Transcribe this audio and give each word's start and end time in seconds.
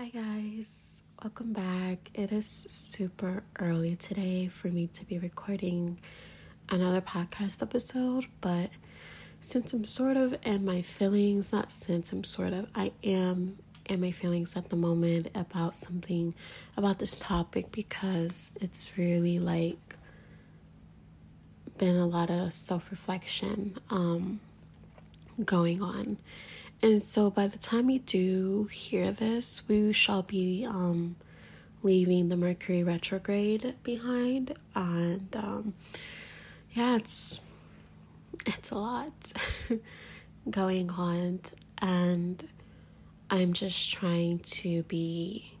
Hi, 0.00 0.08
guys. 0.08 1.02
Welcome 1.22 1.52
back. 1.52 2.10
It 2.14 2.32
is 2.32 2.46
super 2.70 3.42
early 3.58 3.96
today 3.96 4.46
for 4.46 4.68
me 4.68 4.86
to 4.94 5.04
be 5.04 5.18
recording 5.18 5.98
another 6.70 7.02
podcast 7.02 7.60
episode, 7.60 8.24
but 8.40 8.70
since 9.42 9.74
I'm 9.74 9.84
sort 9.84 10.16
of 10.16 10.34
in 10.46 10.64
my 10.64 10.80
feelings, 10.80 11.52
not 11.52 11.70
since 11.70 12.12
I'm 12.12 12.24
sort 12.24 12.54
of, 12.54 12.66
I 12.74 12.92
am 13.04 13.58
in 13.90 14.00
my 14.00 14.10
feelings 14.10 14.56
at 14.56 14.70
the 14.70 14.76
moment 14.76 15.32
about 15.34 15.74
something, 15.74 16.32
about 16.78 16.98
this 16.98 17.18
topic, 17.18 17.70
because 17.70 18.52
it's 18.58 18.96
really 18.96 19.38
like 19.38 19.96
been 21.76 21.98
a 21.98 22.06
lot 22.06 22.30
of 22.30 22.54
self 22.54 22.90
reflection 22.90 23.76
um, 23.90 24.40
going 25.44 25.82
on 25.82 26.16
and 26.82 27.02
so 27.02 27.30
by 27.30 27.46
the 27.46 27.58
time 27.58 27.90
you 27.90 27.98
do 27.98 28.64
hear 28.72 29.12
this, 29.12 29.62
we 29.68 29.92
shall 29.92 30.22
be 30.22 30.66
um, 30.66 31.16
leaving 31.82 32.28
the 32.28 32.36
Mercury 32.36 32.82
retrograde 32.82 33.74
behind. 33.82 34.54
And 34.74 35.34
um, 35.36 35.74
yeah, 36.72 36.96
it's 36.96 37.40
it's 38.46 38.70
a 38.70 38.74
lot 38.74 39.32
going 40.50 40.90
on 40.90 41.40
and 41.82 42.48
I'm 43.28 43.52
just 43.52 43.92
trying 43.92 44.38
to 44.38 44.82
be 44.84 45.52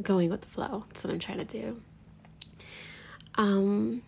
going 0.00 0.30
with 0.30 0.40
the 0.40 0.48
flow. 0.48 0.84
That's 0.88 1.04
what 1.04 1.12
I'm 1.12 1.18
trying 1.20 1.38
to 1.38 1.44
do. 1.44 1.80
Um 3.36 4.02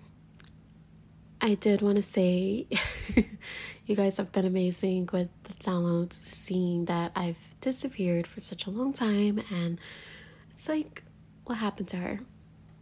I 1.41 1.55
did 1.55 1.83
want 1.83 1.97
to 1.97 2.03
say 2.03 2.67
you 3.87 3.97
guys 3.97 4.17
have 4.17 4.33
been 4.33 4.47
amazing 4.47 5.09
with 5.13 5.29
the 5.45 5.53
downloads, 5.55 6.15
seeing 6.25 6.87
that 6.87 7.13
I've 7.15 7.37
disappeared 7.61 8.27
for 8.27 8.41
such 8.41 8.67
a 8.67 8.71
long 8.71 8.93
time, 8.93 9.43
and 9.53 9.79
it's 10.53 10.69
like, 10.69 11.03
what 11.45 11.57
happened 11.59 11.89
to 11.89 11.97
her? 11.97 12.21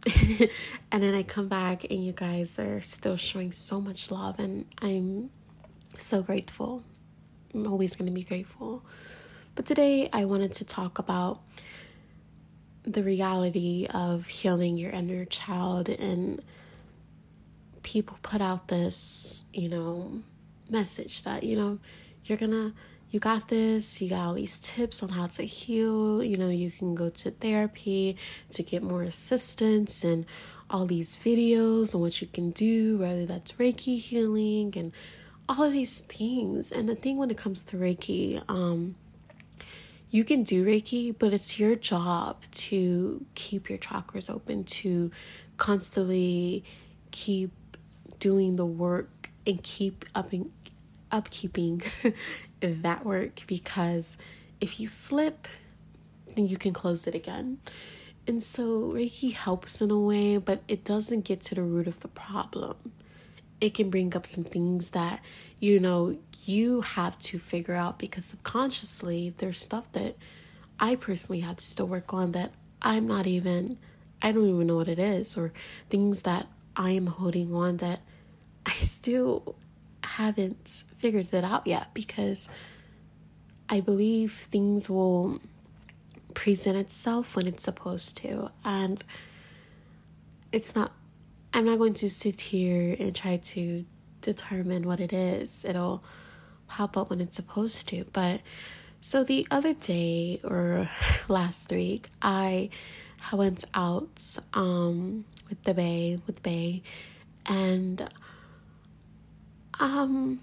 and 0.91 1.03
then 1.03 1.13
I 1.13 1.23
come 1.23 1.47
back, 1.47 1.85
and 1.89 2.05
you 2.05 2.13
guys 2.13 2.57
are 2.57 2.81
still 2.81 3.17
showing 3.17 3.51
so 3.51 3.81
much 3.81 4.11
love, 4.11 4.39
and 4.39 4.65
I'm 4.81 5.29
so 5.97 6.21
grateful. 6.21 6.83
I'm 7.53 7.67
always 7.67 7.95
going 7.95 8.07
to 8.07 8.13
be 8.13 8.23
grateful. 8.23 8.83
But 9.55 9.65
today, 9.65 10.09
I 10.11 10.25
wanted 10.25 10.53
to 10.53 10.65
talk 10.65 10.99
about 10.99 11.41
the 12.83 13.03
reality 13.03 13.87
of 13.93 14.25
healing 14.27 14.77
your 14.77 14.91
inner 14.91 15.25
child 15.25 15.87
and 15.89 16.43
people 17.81 18.17
put 18.21 18.41
out 18.41 18.67
this, 18.67 19.43
you 19.53 19.69
know, 19.69 20.21
message 20.69 21.23
that, 21.23 21.43
you 21.43 21.55
know, 21.55 21.79
you're 22.25 22.37
gonna, 22.37 22.73
you 23.09 23.19
got 23.19 23.47
this, 23.47 24.01
you 24.01 24.09
got 24.09 24.27
all 24.27 24.33
these 24.33 24.59
tips 24.59 25.03
on 25.03 25.09
how 25.09 25.27
to 25.27 25.43
heal, 25.43 26.23
you 26.23 26.37
know, 26.37 26.49
you 26.49 26.71
can 26.71 26.95
go 26.95 27.09
to 27.09 27.31
therapy 27.31 28.17
to 28.51 28.63
get 28.63 28.81
more 28.81 29.03
assistance 29.03 30.03
and 30.03 30.25
all 30.69 30.85
these 30.85 31.15
videos 31.17 31.93
on 31.93 32.01
what 32.01 32.21
you 32.21 32.27
can 32.27 32.51
do, 32.51 32.97
whether 32.97 33.25
that's 33.25 33.53
Reiki 33.53 33.99
healing 33.99 34.73
and 34.75 34.91
all 35.47 35.63
of 35.63 35.71
these 35.71 35.99
things. 35.99 36.71
And 36.71 36.89
the 36.89 36.95
thing 36.95 37.17
when 37.17 37.29
it 37.29 37.37
comes 37.37 37.63
to 37.65 37.77
Reiki, 37.77 38.43
um, 38.49 38.95
you 40.09 40.23
can 40.23 40.43
do 40.43 40.65
Reiki, 40.65 41.15
but 41.17 41.33
it's 41.33 41.59
your 41.59 41.75
job 41.75 42.43
to 42.51 43.25
keep 43.35 43.69
your 43.69 43.79
chakras 43.79 44.29
open, 44.29 44.63
to 44.63 45.11
constantly 45.57 46.63
keep 47.11 47.51
doing 48.19 48.55
the 48.55 48.65
work 48.65 49.09
and 49.45 49.61
keep 49.63 50.05
upping 50.15 50.51
upkeeping 51.11 51.83
that 52.59 53.05
work 53.05 53.43
because 53.47 54.17
if 54.61 54.79
you 54.79 54.87
slip 54.87 55.47
then 56.35 56.47
you 56.47 56.57
can 56.57 56.73
close 56.73 57.05
it 57.05 57.13
again. 57.13 57.59
And 58.25 58.41
so 58.41 58.91
reiki 58.93 59.33
helps 59.33 59.81
in 59.81 59.91
a 59.91 59.99
way 59.99 60.37
but 60.37 60.63
it 60.67 60.83
doesn't 60.83 61.21
get 61.21 61.41
to 61.43 61.55
the 61.55 61.61
root 61.61 61.87
of 61.87 61.99
the 61.99 62.07
problem. 62.07 62.75
It 63.61 63.73
can 63.75 63.89
bring 63.89 64.15
up 64.15 64.25
some 64.25 64.43
things 64.43 64.89
that 64.91 65.21
you 65.59 65.79
know 65.79 66.17
you 66.45 66.81
have 66.81 67.17
to 67.17 67.39
figure 67.39 67.73
out 67.73 67.97
because 67.97 68.25
subconsciously 68.25 69.33
there's 69.37 69.61
stuff 69.61 69.89
that 69.93 70.17
i 70.79 70.95
personally 70.95 71.39
have 71.39 71.55
to 71.55 71.63
still 71.63 71.87
work 71.87 72.13
on 72.13 72.33
that 72.33 72.51
i'm 72.81 73.07
not 73.07 73.25
even 73.27 73.77
i 74.21 74.31
don't 74.31 74.47
even 74.47 74.67
know 74.67 74.75
what 74.75 74.87
it 74.87 74.99
is 74.99 75.37
or 75.37 75.53
things 75.89 76.23
that 76.23 76.47
i 76.75 76.91
am 76.91 77.05
holding 77.05 77.53
on 77.53 77.77
that 77.77 78.01
I 78.65 78.73
still 78.73 79.55
haven't 80.03 80.83
figured 80.97 81.33
it 81.33 81.43
out 81.43 81.67
yet 81.67 81.93
because 81.93 82.49
I 83.69 83.79
believe 83.79 84.47
things 84.51 84.89
will 84.89 85.39
present 86.33 86.77
itself 86.77 87.35
when 87.35 87.47
it's 87.47 87.63
supposed 87.63 88.17
to. 88.17 88.51
And 88.63 89.03
it's 90.51 90.75
not, 90.75 90.91
I'm 91.53 91.65
not 91.65 91.77
going 91.77 91.93
to 91.95 92.09
sit 92.09 92.39
here 92.39 92.95
and 92.99 93.15
try 93.15 93.37
to 93.37 93.85
determine 94.21 94.83
what 94.83 94.99
it 94.99 95.13
is. 95.13 95.65
It'll 95.65 96.03
pop 96.67 96.97
up 96.97 97.09
when 97.09 97.21
it's 97.21 97.35
supposed 97.35 97.87
to. 97.89 98.05
But 98.13 98.41
so 99.01 99.23
the 99.23 99.45
other 99.51 99.73
day 99.73 100.39
or 100.43 100.89
last 101.27 101.71
week, 101.71 102.09
I 102.21 102.69
went 103.31 103.65
out 103.73 104.37
um, 104.53 105.25
with 105.49 105.63
the 105.63 105.73
Bay, 105.73 106.19
with 106.25 106.41
Bay, 106.43 106.83
and 107.45 108.07
um, 109.83 110.39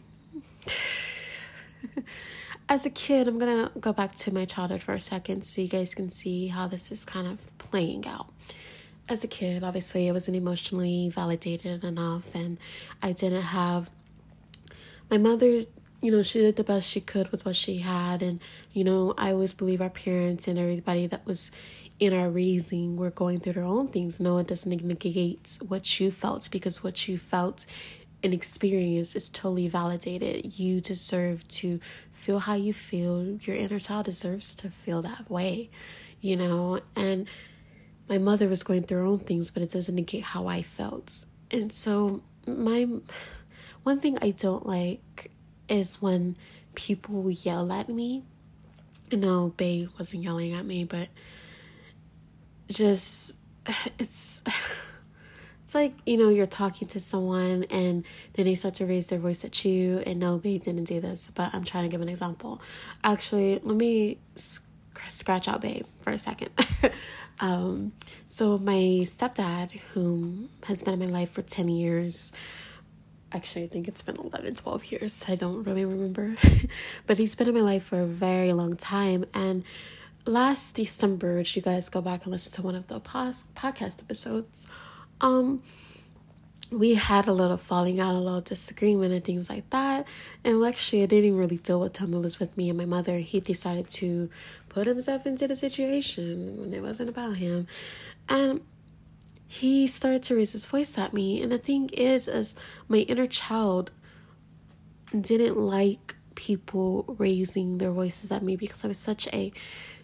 as 2.69 2.85
a 2.85 2.91
kid, 2.91 3.27
I'm 3.27 3.39
gonna 3.39 3.73
go 3.81 3.93
back 3.93 4.15
to 4.17 4.35
my 4.35 4.45
childhood 4.45 4.83
for 4.83 4.93
a 4.93 5.01
second 5.01 5.45
so 5.45 5.63
you 5.63 5.69
guys 5.69 5.95
can 5.95 6.11
see 6.11 6.47
how 6.47 6.69
this 6.69 6.93
is 6.93 7.07
kind 7.07 7.27
of 7.27 7.39
playing 7.59 8.07
out. 8.07 8.27
As 9.09 9.25
a 9.25 9.29
kid, 9.29 9.65
obviously, 9.65 10.09
I 10.09 10.13
wasn't 10.13 10.37
emotionally 10.37 11.09
validated 11.09 11.85
enough, 11.85 12.33
and 12.35 12.59
I 13.03 13.13
didn't 13.13 13.43
have 13.43 13.91
my 15.11 15.17
mother. 15.17 15.63
You 16.03 16.11
know, 16.11 16.23
she 16.23 16.41
did 16.41 16.57
the 16.57 16.65
best 16.65 16.89
she 16.89 17.01
could 17.01 17.33
with 17.33 17.45
what 17.47 17.57
she 17.57 17.79
had, 17.79 18.23
and 18.23 18.41
you 18.75 18.85
know, 18.85 19.15
I 19.17 19.33
always 19.33 19.55
believe 19.55 19.81
our 19.81 19.91
parents 19.91 20.49
and 20.49 20.59
everybody 20.59 21.07
that 21.07 21.25
was 21.27 21.51
in 21.99 22.15
our 22.15 22.31
raising 22.31 22.97
were 22.97 23.11
going 23.11 23.41
through 23.41 23.53
their 23.53 23.65
own 23.65 23.87
things. 23.87 24.21
No, 24.21 24.39
it 24.39 24.47
doesn't 24.47 24.83
negate 24.83 25.59
what 25.69 26.01
you 26.01 26.11
felt 26.11 26.51
because 26.51 26.83
what 26.83 27.07
you 27.07 27.19
felt 27.19 27.67
an 28.23 28.33
experience 28.33 29.17
is 29.17 29.29
totally 29.29 29.69
validated. 29.69 30.59
You 30.59 30.81
deserve 30.81 31.47
to 31.49 31.81
feel 32.13 32.39
how 32.39 32.55
you 32.55 32.73
feel. 32.73 33.39
Your 33.43 33.57
inner 33.57 33.79
child 33.79 34.07
deserves 34.07 34.55
to 34.57 34.71
feel 34.71 35.03
that 35.03 35.31
way, 35.31 35.71
you 36.21 36.37
know? 36.37 36.81
And 36.97 37.27
my 38.09 38.19
mother 38.19 38.49
was 38.49 38.63
going 38.63 38.83
through 38.83 38.99
her 38.99 39.07
own 39.07 39.21
things, 39.21 39.51
but 39.51 39.63
it 39.63 39.71
doesn't 39.71 39.95
negate 39.95 40.25
how 40.25 40.47
I 40.49 40.63
felt. 40.63 41.25
And 41.51 41.73
so, 41.73 42.23
my 42.47 42.87
one 43.83 44.01
thing 44.01 44.19
I 44.21 44.31
don't 44.31 44.67
like 44.67 45.31
is 45.69 46.03
when 46.03 46.37
people 46.75 47.31
yell 47.31 47.73
at 47.73 47.89
me. 47.89 48.25
No, 49.13 49.49
Bay 49.57 49.89
wasn't 49.99 50.23
yelling 50.23 50.53
at 50.55 50.65
me, 50.65 50.85
but 50.85 51.09
just 52.69 53.35
it's 53.99 54.43
it's 55.71 55.75
like 55.77 55.95
you 56.05 56.17
know 56.17 56.31
you're 56.31 56.47
talking 56.47 56.89
to 56.89 56.99
someone 56.99 57.63
and 57.71 58.05
then 58.33 58.45
they 58.45 58.57
start 58.57 58.75
to 58.75 58.87
raise 58.87 59.07
their 59.07 59.21
voice 59.21 59.45
at 59.45 59.65
you 59.65 60.03
and 60.05 60.19
no 60.19 60.37
they 60.37 60.59
didn't 60.59 60.83
do 60.83 61.01
this 61.01 61.31
but 61.33 61.55
i'm 61.55 61.63
trying 61.63 61.85
to 61.85 61.89
give 61.89 62.01
an 62.01 62.09
example. 62.09 62.61
Actually 63.05 63.61
let 63.63 63.77
me 63.77 64.19
sc- 64.35 64.65
scratch 65.07 65.47
out 65.47 65.61
babe 65.61 65.87
for 66.01 66.11
a 66.11 66.19
second. 66.19 66.51
Um, 67.43 67.93
so 68.27 68.59
my 68.59 69.07
stepdad 69.07 69.71
who 69.95 70.51
has 70.65 70.83
been 70.83 70.93
in 70.93 71.01
my 71.01 71.07
life 71.21 71.31
for 71.31 71.41
10 71.41 71.69
years 71.71 72.35
actually 73.33 73.65
i 73.65 73.69
think 73.69 73.89
it's 73.89 74.03
been 74.03 74.17
11 74.17 74.57
12 74.57 74.85
years 74.93 75.25
i 75.27 75.37
don't 75.37 75.63
really 75.63 75.87
remember 75.87 76.37
but 77.07 77.17
he's 77.17 77.35
been 77.37 77.49
in 77.49 77.55
my 77.55 77.63
life 77.63 77.85
for 77.85 78.03
a 78.03 78.07
very 78.07 78.53
long 78.53 78.77
time. 78.77 79.25
And 79.33 79.65
last 80.27 80.75
december 80.75 81.39
if 81.39 81.57
you 81.57 81.63
guys 81.63 81.89
go 81.89 82.03
back 82.03 82.25
and 82.25 82.33
listen 82.33 82.53
to 82.57 82.63
one 82.63 82.75
of 82.75 82.89
the 82.89 83.01
podcast 83.01 84.01
episodes 84.01 84.67
um 85.21 85.63
we 86.71 86.95
had 86.95 87.27
a 87.27 87.33
little 87.33 87.57
falling 87.57 87.99
out, 87.99 88.15
a 88.15 88.19
little 88.19 88.41
disagreement, 88.41 89.13
and 89.13 89.25
things 89.25 89.51
like 89.51 89.69
that. 89.71 90.07
And 90.45 90.65
actually, 90.65 91.03
I 91.03 91.07
didn't 91.07 91.37
really 91.37 91.57
deal 91.57 91.81
with 91.81 91.97
him. 91.97 92.13
Was 92.23 92.39
with 92.39 92.57
me 92.57 92.69
and 92.69 92.79
my 92.79 92.85
mother. 92.85 93.19
He 93.19 93.41
decided 93.41 93.91
to 93.91 94.31
put 94.69 94.87
himself 94.87 95.27
into 95.27 95.49
the 95.49 95.57
situation 95.57 96.61
when 96.61 96.73
it 96.73 96.83
wasn't 96.83 97.09
about 97.09 97.37
him. 97.37 97.67
And 98.29 98.61
he 99.49 99.89
started 99.89 100.23
to 100.25 100.37
raise 100.37 100.53
his 100.53 100.65
voice 100.65 100.97
at 100.97 101.13
me. 101.13 101.43
And 101.43 101.51
the 101.51 101.59
thing 101.59 101.91
is, 101.93 102.29
as 102.29 102.55
my 102.89 102.99
inner 102.99 103.27
child 103.27 103.91
didn't 105.19 105.57
like 105.57 106.15
people 106.37 107.17
raising 107.19 107.79
their 107.79 107.91
voices 107.91 108.31
at 108.31 108.45
me 108.45 108.55
because 108.55 108.85
I 108.85 108.89
was 108.89 108.99
such 108.99 109.27
a 109.33 109.53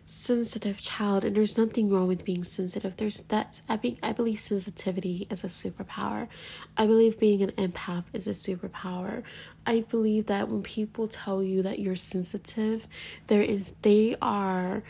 sensitive 0.07 0.81
child 0.81 1.25
and 1.25 1.35
there's 1.35 1.59
nothing 1.59 1.91
wrong 1.91 2.07
with 2.07 2.25
being 2.25 2.45
sensitive. 2.45 2.97
There's 2.97 3.23
that 3.23 3.61
i 3.69 3.77
be, 3.77 3.99
i 4.05 4.13
believe 4.13 4.39
sensitivity 4.39 5.27
is 5.31 5.43
a 5.43 5.49
superpower. 5.49 6.29
I 6.77 6.87
believe 6.87 7.19
being 7.19 7.43
an 7.43 7.51
empath 7.53 8.05
is 8.13 8.29
a 8.29 8.31
superpower. 8.31 9.25
I 9.67 9.81
believe 9.81 10.27
that 10.27 10.49
when 10.49 10.63
people 10.63 11.09
tell 11.09 11.43
you 11.43 11.63
that 11.63 11.81
you're 11.81 11.97
sensitive 11.97 12.87
there 13.27 13.43
is 13.43 13.75
they 13.83 14.17
are 14.23 14.85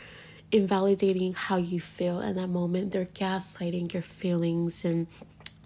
invalidating 0.53 1.33
how 1.33 1.57
you 1.57 1.81
feel 1.81 2.21
in 2.21 2.37
that 2.37 2.49
moment. 2.49 2.93
They're 2.93 3.07
gaslighting 3.07 3.95
your 3.95 4.03
feelings 4.03 4.85
and 4.85 5.07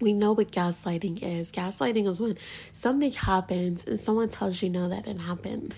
we 0.00 0.12
know 0.12 0.32
what 0.32 0.52
gaslighting 0.52 1.24
is. 1.24 1.50
Gaslighting 1.50 2.08
is 2.08 2.20
when 2.20 2.38
something 2.72 3.10
happens 3.10 3.84
and 3.84 3.98
someone 3.98 4.28
tells 4.28 4.62
you 4.62 4.70
no 4.70 4.88
that 4.88 5.06
didn't 5.06 5.22
happen. 5.22 5.72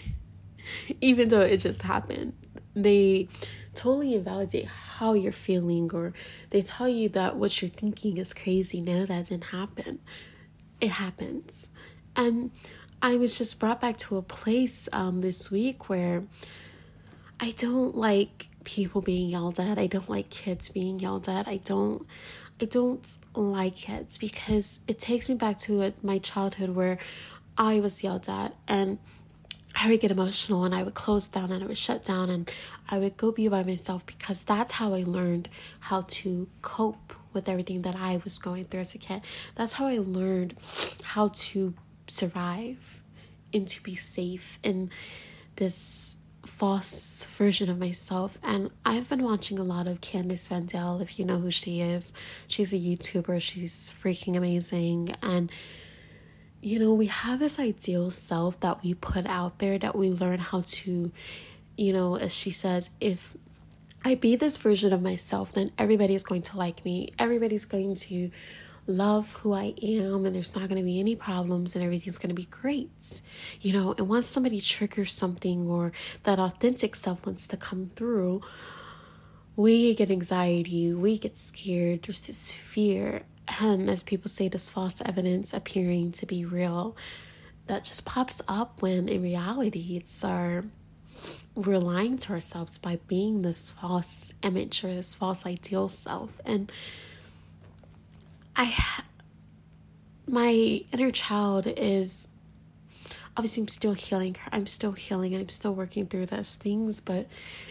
Even 1.00 1.28
though 1.28 1.40
it 1.40 1.56
just 1.56 1.80
happened. 1.80 2.34
They 2.74 3.28
totally 3.74 4.14
invalidate 4.14 4.66
how 4.66 5.14
you're 5.14 5.32
feeling 5.32 5.90
or 5.92 6.12
they 6.50 6.62
tell 6.62 6.88
you 6.88 7.08
that 7.10 7.36
what 7.36 7.60
you're 7.60 7.70
thinking 7.70 8.18
is 8.18 8.34
crazy. 8.34 8.80
No, 8.80 9.06
that 9.06 9.28
didn't 9.28 9.44
happen. 9.44 10.00
It 10.80 10.90
happens. 10.90 11.68
And 12.16 12.50
I 13.00 13.16
was 13.16 13.36
just 13.36 13.58
brought 13.58 13.80
back 13.80 13.96
to 13.98 14.16
a 14.16 14.22
place 14.22 14.88
um, 14.92 15.20
this 15.20 15.50
week 15.50 15.88
where 15.88 16.22
I 17.40 17.52
don't 17.52 17.96
like 17.96 18.48
people 18.64 19.00
being 19.00 19.28
yelled 19.28 19.58
at. 19.58 19.78
I 19.78 19.86
don't 19.86 20.08
like 20.08 20.30
kids 20.30 20.68
being 20.68 21.00
yelled 21.00 21.28
at. 21.28 21.48
I 21.48 21.56
don't 21.58 22.06
I 22.60 22.66
don't 22.66 23.04
like 23.34 23.74
kids 23.74 24.18
because 24.18 24.78
it 24.86 25.00
takes 25.00 25.28
me 25.28 25.34
back 25.34 25.58
to 25.58 25.82
a, 25.82 25.92
my 26.02 26.18
childhood 26.18 26.70
where 26.70 26.98
I 27.58 27.80
was 27.80 28.04
yelled 28.04 28.28
at 28.28 28.54
and 28.68 28.98
I 29.74 29.88
would 29.88 30.00
get 30.00 30.10
emotional 30.10 30.64
and 30.64 30.74
I 30.74 30.82
would 30.82 30.94
close 30.94 31.28
down 31.28 31.50
and 31.50 31.62
I 31.62 31.66
would 31.66 31.78
shut 31.78 32.04
down 32.04 32.30
and 32.30 32.50
I 32.88 32.98
would 32.98 33.16
go 33.16 33.32
be 33.32 33.48
by 33.48 33.62
myself 33.62 34.04
because 34.06 34.44
that's 34.44 34.72
how 34.72 34.94
I 34.94 35.04
learned 35.04 35.48
how 35.80 36.04
to 36.08 36.48
cope 36.60 37.14
with 37.32 37.48
everything 37.48 37.82
that 37.82 37.96
I 37.96 38.20
was 38.24 38.38
going 38.38 38.66
through 38.66 38.80
as 38.80 38.94
a 38.94 38.98
kid. 38.98 39.22
That's 39.54 39.72
how 39.72 39.86
I 39.86 39.98
learned 39.98 40.54
how 41.02 41.28
to 41.34 41.74
survive 42.06 43.02
and 43.54 43.66
to 43.68 43.82
be 43.82 43.94
safe 43.94 44.58
in 44.62 44.90
this 45.56 46.16
false 46.46 47.26
version 47.38 47.70
of 47.70 47.78
myself. 47.78 48.38
And 48.42 48.70
I've 48.84 49.08
been 49.08 49.22
watching 49.22 49.58
a 49.58 49.64
lot 49.64 49.86
of 49.86 50.00
Candice 50.00 50.48
Van 50.48 50.66
Dale, 50.66 51.00
if 51.00 51.18
you 51.18 51.24
know 51.24 51.38
who 51.38 51.50
she 51.50 51.80
is. 51.80 52.12
She's 52.48 52.72
a 52.72 52.76
YouTuber, 52.76 53.40
she's 53.40 53.92
freaking 54.02 54.36
amazing. 54.36 55.14
And 55.22 55.50
you 56.62 56.78
know, 56.78 56.94
we 56.94 57.06
have 57.06 57.40
this 57.40 57.58
ideal 57.58 58.10
self 58.10 58.58
that 58.60 58.82
we 58.84 58.94
put 58.94 59.26
out 59.26 59.58
there 59.58 59.78
that 59.78 59.96
we 59.96 60.10
learn 60.10 60.38
how 60.38 60.62
to, 60.64 61.10
you 61.76 61.92
know, 61.92 62.16
as 62.16 62.32
she 62.32 62.52
says, 62.52 62.88
if 63.00 63.36
I 64.04 64.14
be 64.14 64.36
this 64.36 64.56
version 64.56 64.92
of 64.92 65.02
myself, 65.02 65.52
then 65.52 65.72
everybody 65.76 66.14
is 66.14 66.22
going 66.22 66.42
to 66.42 66.56
like 66.56 66.84
me. 66.84 67.10
Everybody's 67.18 67.64
going 67.64 67.96
to 67.96 68.30
love 68.86 69.32
who 69.34 69.52
I 69.52 69.74
am, 69.82 70.24
and 70.24 70.34
there's 70.34 70.54
not 70.54 70.68
going 70.68 70.80
to 70.80 70.84
be 70.84 71.00
any 71.00 71.16
problems, 71.16 71.74
and 71.74 71.84
everything's 71.84 72.18
going 72.18 72.28
to 72.28 72.34
be 72.34 72.46
great. 72.46 73.22
You 73.60 73.72
know, 73.72 73.94
and 73.98 74.08
once 74.08 74.28
somebody 74.28 74.60
triggers 74.60 75.12
something 75.12 75.66
or 75.66 75.92
that 76.22 76.38
authentic 76.38 76.94
self 76.94 77.26
wants 77.26 77.48
to 77.48 77.56
come 77.56 77.90
through, 77.96 78.40
we 79.56 79.94
get 79.94 80.10
anxiety, 80.10 80.92
we 80.92 81.18
get 81.18 81.36
scared, 81.36 82.04
there's 82.04 82.26
this 82.26 82.52
fear 82.52 83.22
and 83.60 83.90
as 83.90 84.02
people 84.02 84.28
say, 84.28 84.48
this 84.48 84.70
false 84.70 85.00
evidence 85.04 85.52
appearing 85.52 86.12
to 86.12 86.26
be 86.26 86.44
real 86.44 86.96
that 87.66 87.84
just 87.84 88.04
pops 88.04 88.40
up 88.48 88.82
when 88.82 89.08
in 89.08 89.22
reality 89.22 89.96
it's 89.96 90.24
our 90.24 90.64
we're 91.54 91.78
lying 91.78 92.16
to 92.16 92.32
ourselves 92.32 92.78
by 92.78 92.98
being 93.06 93.42
this 93.42 93.72
false 93.72 94.32
image 94.42 94.82
or 94.84 94.94
this 94.94 95.14
false 95.14 95.44
ideal 95.44 95.88
self. 95.88 96.40
And 96.44 96.72
i 98.56 98.74
my 100.26 100.82
inner 100.92 101.10
child 101.10 101.66
is 101.66 102.28
obviously 103.36 103.62
I'm 103.62 103.68
still 103.68 103.94
healing 103.94 104.36
I'm 104.52 104.66
still 104.66 104.92
healing 104.92 105.34
and 105.34 105.42
I'm 105.42 105.48
still 105.48 105.74
working 105.74 106.06
through 106.06 106.26
those 106.26 106.56
things, 106.56 107.00
but 107.00 107.26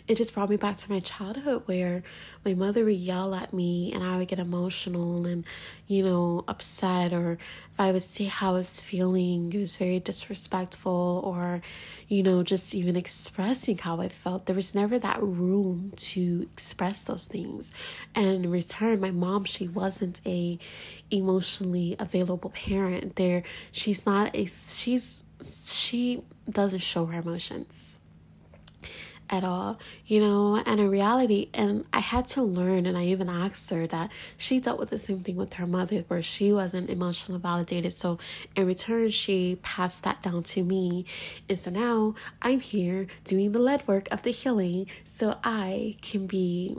it 0.07 0.15
just 0.15 0.33
brought 0.33 0.49
me 0.49 0.57
back 0.57 0.77
to 0.77 0.91
my 0.91 0.99
childhood 0.99 1.63
where 1.65 2.03
my 2.43 2.53
mother 2.55 2.83
would 2.83 2.95
yell 2.97 3.35
at 3.35 3.53
me 3.53 3.93
and 3.93 4.03
I 4.03 4.17
would 4.17 4.27
get 4.27 4.39
emotional 4.39 5.25
and, 5.27 5.45
you 5.87 6.03
know, 6.03 6.43
upset 6.47 7.13
or 7.13 7.33
if 7.33 7.79
I 7.79 7.91
would 7.91 8.01
say 8.03 8.25
how 8.25 8.51
I 8.51 8.57
was 8.57 8.79
feeling, 8.79 9.53
it 9.53 9.59
was 9.59 9.77
very 9.77 9.99
disrespectful 9.99 11.21
or, 11.23 11.61
you 12.07 12.23
know, 12.23 12.41
just 12.41 12.73
even 12.73 12.95
expressing 12.95 13.77
how 13.77 14.01
I 14.01 14.09
felt. 14.09 14.47
There 14.47 14.55
was 14.55 14.73
never 14.73 14.97
that 14.99 15.21
room 15.21 15.93
to 15.95 16.47
express 16.51 17.03
those 17.03 17.27
things. 17.27 17.71
And 18.15 18.45
in 18.45 18.51
return, 18.51 18.99
my 18.99 19.11
mom, 19.11 19.45
she 19.45 19.67
wasn't 19.67 20.21
a 20.25 20.57
emotionally 21.11 21.95
available 21.99 22.49
parent. 22.49 23.15
There 23.15 23.43
she's 23.71 24.05
not 24.05 24.35
a 24.35 24.45
she's 24.45 25.23
she 25.43 26.23
doesn't 26.49 26.79
show 26.79 27.05
her 27.05 27.19
emotions 27.19 27.99
at 29.31 29.45
all, 29.45 29.79
you 30.05 30.19
know, 30.19 30.61
and 30.65 30.79
in 30.79 30.89
reality, 30.89 31.49
and 31.53 31.85
I 31.93 31.99
had 31.99 32.27
to 32.29 32.43
learn, 32.43 32.85
and 32.85 32.97
I 32.97 33.05
even 33.05 33.29
asked 33.29 33.69
her 33.69 33.87
that 33.87 34.11
she 34.37 34.59
dealt 34.59 34.77
with 34.77 34.89
the 34.89 34.97
same 34.97 35.21
thing 35.23 35.37
with 35.37 35.53
her 35.53 35.65
mother, 35.65 36.03
where 36.09 36.21
she 36.21 36.51
wasn't 36.51 36.89
emotionally 36.89 37.39
validated. 37.39 37.93
So, 37.93 38.19
in 38.57 38.67
return, 38.67 39.09
she 39.09 39.57
passed 39.63 40.03
that 40.03 40.21
down 40.21 40.43
to 40.43 40.63
me. 40.63 41.05
And 41.47 41.57
so 41.57 41.71
now 41.71 42.15
I'm 42.41 42.59
here 42.59 43.07
doing 43.23 43.53
the 43.53 43.59
lead 43.59 43.87
work 43.87 44.09
of 44.11 44.21
the 44.23 44.31
healing 44.31 44.87
so 45.05 45.37
I 45.43 45.95
can 46.01 46.27
be. 46.27 46.77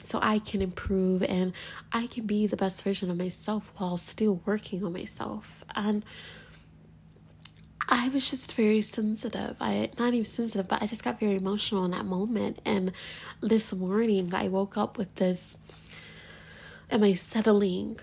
So 0.00 0.20
I 0.22 0.38
can 0.38 0.62
improve 0.62 1.24
and 1.24 1.52
I 1.90 2.06
can 2.06 2.24
be 2.24 2.46
the 2.46 2.56
best 2.56 2.84
version 2.84 3.10
of 3.10 3.16
myself 3.16 3.72
while 3.78 3.96
still 3.96 4.40
working 4.46 4.84
on 4.84 4.92
myself. 4.92 5.64
And 5.74 6.04
I 7.90 8.08
was 8.10 8.28
just 8.28 8.52
very 8.54 8.82
sensitive. 8.82 9.56
I 9.60 9.88
not 9.98 10.12
even 10.12 10.24
sensitive, 10.26 10.68
but 10.68 10.82
I 10.82 10.86
just 10.86 11.02
got 11.02 11.18
very 11.18 11.36
emotional 11.36 11.86
in 11.86 11.92
that 11.92 12.04
moment. 12.04 12.60
And 12.66 12.92
this 13.40 13.72
morning 13.72 14.32
I 14.34 14.48
woke 14.48 14.76
up 14.76 14.98
with 14.98 15.14
this 15.14 15.56
am 16.90 17.02
I 17.02 17.14
settling 17.14 17.98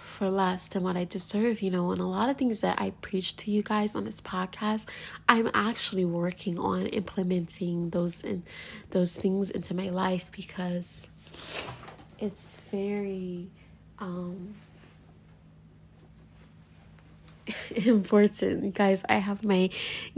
for 0.00 0.30
less 0.30 0.68
than 0.68 0.82
what 0.82 0.96
I 0.96 1.04
deserve, 1.04 1.62
you 1.62 1.70
know, 1.70 1.92
and 1.92 2.00
a 2.00 2.04
lot 2.04 2.28
of 2.28 2.36
things 2.36 2.60
that 2.60 2.80
I 2.80 2.90
preach 3.02 3.36
to 3.36 3.50
you 3.50 3.62
guys 3.62 3.94
on 3.94 4.04
this 4.04 4.20
podcast, 4.20 4.86
I'm 5.28 5.48
actually 5.54 6.04
working 6.04 6.58
on 6.58 6.86
implementing 6.86 7.90
those 7.90 8.22
in 8.22 8.42
those 8.90 9.16
things 9.16 9.50
into 9.50 9.74
my 9.74 9.90
life 9.90 10.26
because 10.32 11.06
it's 12.18 12.60
very 12.70 13.48
um 14.00 14.54
important. 17.74 18.74
Guys, 18.74 19.04
I 19.08 19.14
have 19.16 19.44
my 19.44 19.70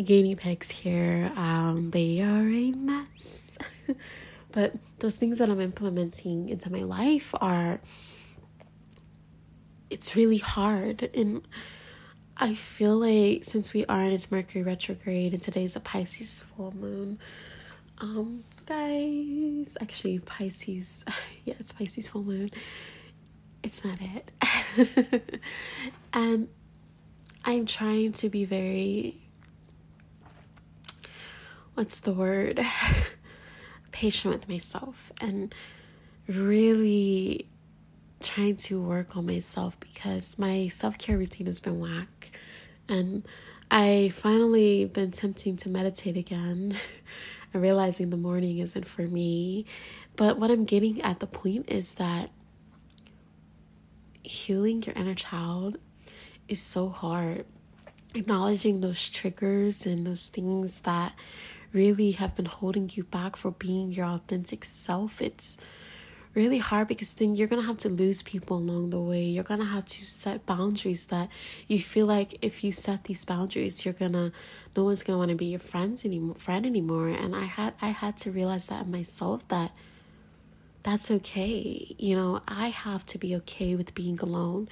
guinea 0.03 0.35
pigs 0.35 0.71
here. 0.71 1.33
Um, 1.37 1.91
they 1.91 2.21
are 2.21 2.49
a 2.49 2.73
mess. 2.73 3.59
but 4.53 4.75
those 4.99 5.17
things 5.17 5.39
that 5.39 5.49
I'm 5.49 5.61
implementing 5.61 6.49
into 6.49 6.71
my 6.71 6.83
life 6.83 7.35
are 7.41 7.81
it's 9.91 10.17
really 10.17 10.39
hard 10.39 11.11
and 11.15 11.47
I 12.37 12.55
feel 12.55 12.97
like 12.99 13.45
since 13.45 13.75
we 13.75 13.85
are 13.87 14.03
in 14.03 14.13
its 14.13 14.31
Mercury 14.31 14.65
retrograde 14.65 15.35
and 15.35 15.43
today's 15.43 15.77
a 15.77 15.81
Pisces 15.81 16.43
full 16.43 16.75
moon, 16.75 17.19
um, 17.99 18.43
guys, 18.67 19.77
actually 19.81 20.19
Pisces, 20.19 21.05
yeah, 21.45 21.55
it's 21.61 21.73
Pisces 21.73 22.09
full 22.09 22.25
moon. 22.25 22.51
It's 23.63 23.85
not 23.85 23.99
it. 24.01 25.41
and 26.13 26.49
I'm 27.45 27.67
trying 27.67 28.13
to 28.13 28.29
be 28.29 28.45
very 28.45 29.21
what's 31.75 32.01
the 32.01 32.13
word? 32.13 32.61
Patient 33.93 34.35
with 34.35 34.49
myself 34.49 35.13
and 35.21 35.55
really 36.29 37.49
trying 38.21 38.57
to 38.57 38.81
work 38.81 39.17
on 39.17 39.27
myself 39.27 39.79
because 39.81 40.39
my 40.39 40.69
self-care 40.69 41.19
routine 41.19 41.47
has 41.47 41.59
been 41.59 41.81
whack. 41.81 42.31
And 42.89 43.27
I 43.71 44.13
finally 44.15 44.85
been 44.85 45.11
tempting 45.11 45.57
to 45.59 45.69
meditate 45.69 46.17
again 46.17 46.77
and 47.53 47.63
realizing 47.63 48.11
the 48.11 48.17
morning 48.17 48.59
isn't 48.59 48.87
for 48.87 49.03
me. 49.03 49.67
But 50.15 50.39
what 50.39 50.51
I'm 50.51 50.65
getting 50.65 51.03
at 51.03 51.21
the 51.21 51.27
point 51.27 51.71
is 51.71 51.95
that 51.95 52.31
healing 54.23 54.83
your 54.85 54.95
inner 54.95 55.15
child 55.17 55.79
is 56.53 56.61
so 56.61 56.91
hard. 56.91 57.47
Acknowledging 58.15 58.81
those 58.81 59.09
triggers 59.09 59.87
and 59.87 60.07
those 60.07 60.29
things 60.29 60.83
that 60.83 61.15
really 61.73 62.13
have 62.13 62.37
been 62.37 62.45
holding 62.45 62.91
you 62.93 63.05
back 63.05 63.37
for 63.37 63.51
being 63.51 63.91
your 63.91 64.07
authentic 64.07 64.65
self. 64.65 65.23
It's 65.23 65.57
really 66.35 66.59
hard 66.59 66.89
because 66.89 67.15
then 67.15 67.35
you're 67.37 67.49
gonna 67.49 67.63
have 67.63 67.79
to 67.79 67.89
lose 67.89 68.23
people 68.23 68.59
along 68.59 68.91
the 68.91 69.01
way. 69.01 69.23
You're 69.23 69.45
gonna 69.45 69.65
have 69.65 69.87
to 69.87 70.05
set 70.05 70.45
boundaries 70.45 71.07
that 71.07 71.31
you 71.69 71.79
feel 71.81 72.07
like 72.07 72.37
if 72.43 72.63
you 72.63 72.73
set 72.73 73.05
these 73.05 73.25
boundaries, 73.25 73.85
you're 73.85 73.95
gonna 73.95 74.31
no 74.77 74.85
one's 74.85 75.03
gonna 75.03 75.19
want 75.19 75.31
to 75.31 75.35
be 75.35 75.47
your 75.47 75.61
friends 75.61 76.05
anymore 76.05 76.37
friend 76.37 76.67
anymore. 76.67 77.09
And 77.09 77.35
I 77.35 77.45
had 77.45 77.73
I 77.81 77.89
had 77.89 78.19
to 78.19 78.31
realize 78.31 78.67
that 78.67 78.87
myself 78.87 79.47
that 79.49 79.73
that's 80.83 81.11
okay. 81.11 81.95
You 81.99 82.17
know, 82.17 82.41
I 82.49 82.69
have 82.69 83.07
to 83.07 83.19
be 83.19 83.37
okay 83.37 83.75
with 83.77 83.95
being 83.95 84.19
alone. 84.21 84.69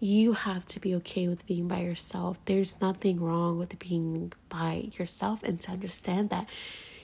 You 0.00 0.32
have 0.32 0.66
to 0.66 0.80
be 0.80 0.94
okay 0.96 1.28
with 1.28 1.46
being 1.46 1.68
by 1.68 1.80
yourself. 1.80 2.38
There's 2.44 2.80
nothing 2.80 3.20
wrong 3.20 3.58
with 3.58 3.78
being 3.78 4.32
by 4.48 4.90
yourself 4.98 5.42
and 5.42 5.58
to 5.60 5.70
understand 5.70 6.30
that 6.30 6.48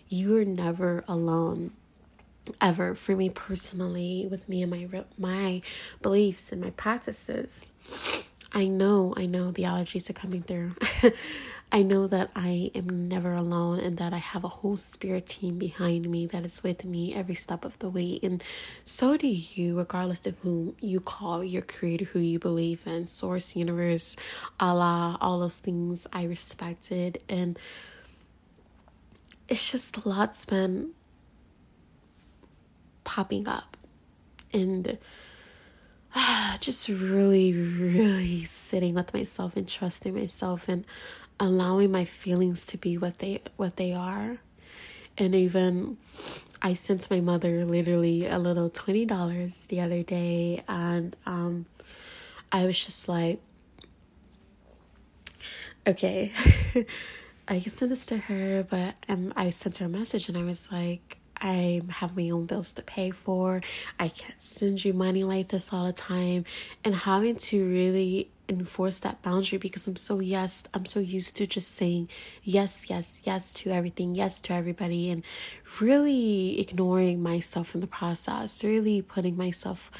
you're 0.09 0.45
never 0.45 1.05
alone 1.09 1.73
ever 2.61 2.95
for 2.95 3.15
me 3.15 3.31
personally 3.31 4.27
with 4.31 4.49
me 4.49 4.63
and 4.63 4.71
my 4.71 5.05
my 5.19 5.63
beliefs 6.03 6.51
and 6.51 6.61
my 6.61 6.71
practices 6.71 7.71
i 8.53 8.67
know 8.67 9.15
i 9.17 9.27
know 9.27 9.51
the 9.53 9.63
allergies 9.63 10.11
are 10.11 10.15
coming 10.15 10.43
through 10.43 10.75
i 11.73 11.83
know 11.83 12.07
that 12.07 12.31
i 12.35 12.71
am 12.75 13.09
never 13.09 13.33
alone 13.35 13.79
and 13.81 13.99
that 13.99 14.13
i 14.13 14.19
have 14.19 14.45
a 14.45 14.49
whole 14.49 14.77
spirit 14.77 15.27
team 15.27 15.59
behind 15.59 16.09
me 16.09 16.27
that 16.27 16.45
is 16.45 16.63
with 16.63 16.85
me 16.85 17.15
every 17.15 17.35
step 17.35 17.65
of 17.65 17.79
the 17.79 17.89
way. 17.89 18.19
And 18.23 18.43
so 18.85 19.17
do 19.17 19.27
you 19.27 19.77
regardless 19.79 20.27
of 20.27 20.39
whom 20.41 20.75
you 20.81 21.01
call 21.01 21.43
your 21.45 21.63
creator 21.63 22.05
who 22.05 22.19
you 22.19 22.39
believe 22.39 22.87
in 22.87 23.07
source 23.07 23.55
universe 23.57 24.17
allah 24.59 25.17
all 25.21 25.41
those 25.41 25.59
things 25.59 26.07
i 26.13 26.25
respected. 26.25 27.19
And 27.29 27.59
it's 29.49 29.71
just 29.71 29.97
a 29.97 30.09
lot's 30.09 30.45
been 30.45 30.91
popping 33.05 33.49
up. 33.49 33.77
And 34.53 34.99
just 36.61 36.89
really 36.89 37.53
really 37.53 38.45
sitting 38.45 38.95
with 38.95 39.13
myself 39.15 39.57
and 39.57 39.69
trusting 39.69 40.15
myself. 40.15 40.69
And 40.69 40.85
allowing 41.41 41.91
my 41.91 42.05
feelings 42.05 42.67
to 42.67 42.79
be 42.79 42.99
what 42.99 43.19
they 43.19 43.41
what 43.57 43.77
they 43.77 43.93
are 43.93 44.39
and 45.19 45.35
even 45.35 45.97
I 46.63 46.75
sent 46.75 47.11
my 47.11 47.21
mother 47.21 47.65
literally 47.65 48.27
a 48.27 48.39
little 48.39 48.69
$20 48.69 49.67
the 49.69 49.81
other 49.81 50.03
day 50.03 50.63
and 50.69 51.17
um 51.27 51.67
I 52.53 52.67
was 52.67 52.85
just 52.85 53.09
like 53.09 53.41
okay 55.87 56.33
I 57.49 57.59
can 57.59 57.71
send 57.73 57.91
this 57.91 58.07
to 58.07 58.19
her 58.19 58.63
but 58.63 58.95
um 59.09 59.33
I 59.35 59.51
sent 59.51 59.79
her 59.79 59.87
a 59.87 59.89
message 59.89 60.29
and 60.29 60.37
I 60.37 60.45
was 60.45 60.71
like 60.71 61.17
I 61.41 61.81
have 61.89 62.17
my 62.17 62.29
own 62.31 62.47
bills 62.47 62.75
to 62.75 62.83
pay 62.83 63.11
for. 63.11 63.63
I 63.99 64.09
can't 64.09 64.35
send 64.43 64.85
you 64.85 64.93
money 64.93 65.25
like 65.25 65.49
this 65.49 65.73
all 65.73 65.87
the 65.87 65.93
time. 65.93 66.45
And 66.85 66.95
having 66.95 67.37
to 67.37 67.65
really 67.65 68.31
enforce 68.51 68.99
that 68.99 69.23
boundary 69.23 69.59
because 69.59 69.87
I'm 69.87 69.97
so 69.97 70.21
yes, 70.21 70.65
I'm 70.75 70.85
so 70.85 71.01
used 71.01 71.37
to 71.37 71.47
just 71.47 71.75
saying 71.75 72.09
yes, 72.43 72.91
yes, 72.91 73.23
yes 73.25 73.55
to 73.55 73.71
everything, 73.71 74.15
yes 74.15 74.41
to 74.43 74.53
everybody, 74.53 75.11
and 75.11 75.23
really 75.81 76.61
ignoring 76.61 77.23
myself 77.23 77.75
in 77.75 77.81
the 77.81 77.87
process, 77.87 78.63
really 78.65 79.01
putting 79.01 79.37
myself 79.37 79.91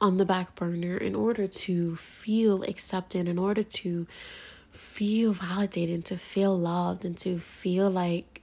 on 0.00 0.16
the 0.16 0.24
back 0.24 0.54
burner 0.54 0.96
in 0.96 1.14
order 1.14 1.46
to 1.46 1.96
feel 1.96 2.62
accepted, 2.64 3.28
in 3.28 3.38
order 3.38 3.62
to 3.62 4.06
feel 4.72 5.32
validated, 5.32 5.94
and 5.94 6.04
to 6.06 6.18
feel 6.18 6.58
loved, 6.58 7.04
and 7.04 7.16
to 7.18 7.38
feel 7.38 7.90
like 7.90 8.42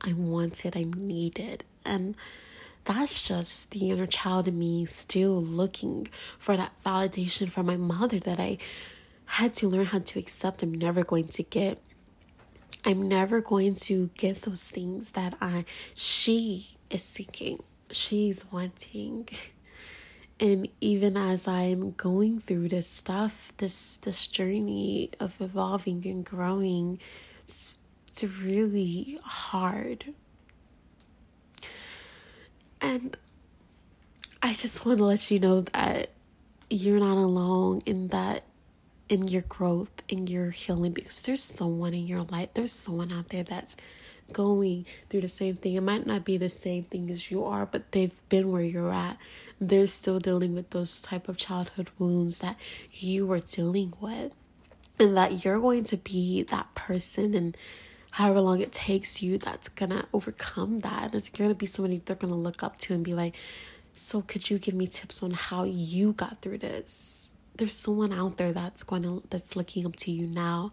I'm 0.00 0.30
wanted, 0.30 0.76
I'm 0.76 0.92
needed. 0.92 1.64
And 1.84 2.16
that's 2.84 3.28
just 3.28 3.70
the 3.70 3.90
inner 3.90 4.06
child 4.06 4.48
in 4.48 4.58
me 4.58 4.86
still 4.86 5.40
looking 5.42 6.08
for 6.38 6.56
that 6.56 6.72
validation 6.84 7.50
from 7.50 7.66
my 7.66 7.76
mother 7.76 8.18
that 8.20 8.40
I 8.40 8.58
had 9.26 9.54
to 9.54 9.68
learn 9.68 9.86
how 9.86 10.00
to 10.00 10.18
accept 10.18 10.62
I'm 10.62 10.74
never 10.74 11.04
going 11.04 11.28
to 11.28 11.42
get. 11.42 11.80
I'm 12.84 13.08
never 13.08 13.40
going 13.40 13.76
to 13.76 14.10
get 14.16 14.42
those 14.42 14.68
things 14.68 15.12
that 15.12 15.34
I 15.40 15.64
she 15.94 16.74
is 16.90 17.04
seeking. 17.04 17.62
She's 17.90 18.50
wanting. 18.50 19.28
And 20.40 20.68
even 20.80 21.16
as 21.16 21.46
I'm 21.46 21.92
going 21.92 22.40
through 22.40 22.68
this 22.70 22.88
stuff, 22.88 23.52
this 23.58 23.98
this 23.98 24.26
journey 24.26 25.10
of 25.20 25.40
evolving 25.40 26.04
and 26.04 26.24
growing, 26.24 26.98
it's 27.44 27.74
it's 28.08 28.24
really 28.24 29.20
hard. 29.22 30.12
And 32.82 33.16
I 34.42 34.54
just 34.54 34.84
want 34.84 34.98
to 34.98 35.04
let 35.04 35.30
you 35.30 35.38
know 35.38 35.60
that 35.60 36.10
you're 36.68 36.98
not 36.98 37.16
alone 37.16 37.82
in 37.86 38.08
that 38.08 38.44
in 39.08 39.28
your 39.28 39.42
growth 39.42 39.90
in 40.08 40.26
your 40.26 40.50
healing 40.50 40.92
because 40.92 41.22
there's 41.22 41.42
someone 41.42 41.92
in 41.92 42.06
your 42.06 42.22
life 42.22 42.48
there's 42.54 42.72
someone 42.72 43.12
out 43.12 43.28
there 43.28 43.42
that's 43.42 43.76
going 44.32 44.86
through 45.10 45.20
the 45.20 45.28
same 45.28 45.54
thing. 45.56 45.74
It 45.74 45.82
might 45.82 46.06
not 46.06 46.24
be 46.24 46.38
the 46.38 46.48
same 46.48 46.84
thing 46.84 47.10
as 47.10 47.30
you 47.30 47.44
are 47.44 47.66
but 47.66 47.92
they've 47.92 48.28
been 48.28 48.50
where 48.50 48.62
you're 48.62 48.92
at. 48.92 49.18
They're 49.60 49.86
still 49.86 50.18
dealing 50.18 50.54
with 50.54 50.70
those 50.70 51.02
type 51.02 51.28
of 51.28 51.36
childhood 51.36 51.90
wounds 51.98 52.38
that 52.38 52.56
you 52.90 53.26
were 53.26 53.40
dealing 53.40 53.92
with 54.00 54.32
and 54.98 55.16
that 55.16 55.44
you're 55.44 55.60
going 55.60 55.84
to 55.84 55.96
be 55.96 56.42
that 56.44 56.74
person 56.74 57.34
and 57.34 57.56
however 58.12 58.40
long 58.40 58.60
it 58.60 58.72
takes 58.72 59.22
you 59.22 59.38
that's 59.38 59.68
gonna 59.68 60.06
overcome 60.12 60.80
that. 60.80 61.06
And 61.06 61.14
it's 61.16 61.28
gonna 61.28 61.54
be 61.54 61.66
somebody 61.66 62.00
they're 62.04 62.16
gonna 62.16 62.36
look 62.36 62.62
up 62.62 62.78
to 62.78 62.94
and 62.94 63.04
be 63.04 63.14
like 63.14 63.34
so 63.94 64.22
could 64.22 64.48
you 64.48 64.58
give 64.58 64.74
me 64.74 64.86
tips 64.86 65.22
on 65.22 65.32
how 65.32 65.64
you 65.64 66.12
got 66.12 66.40
through 66.40 66.58
this? 66.58 67.30
There's 67.56 67.74
someone 67.74 68.12
out 68.12 68.36
there 68.38 68.52
that's 68.52 68.82
going 68.82 69.02
to 69.02 69.22
that's 69.28 69.54
looking 69.56 69.84
up 69.84 69.96
to 69.96 70.10
you 70.10 70.26
now. 70.26 70.72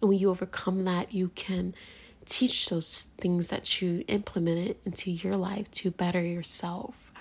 And 0.00 0.08
when 0.10 0.18
you 0.18 0.30
overcome 0.30 0.84
that 0.84 1.12
you 1.14 1.28
can 1.30 1.74
teach 2.24 2.68
those 2.68 3.08
things 3.18 3.48
that 3.48 3.80
you 3.80 4.04
implemented 4.08 4.76
into 4.84 5.12
your 5.12 5.36
life 5.36 5.70
to 5.70 5.90
better 5.92 6.20
yourself. 6.22 7.12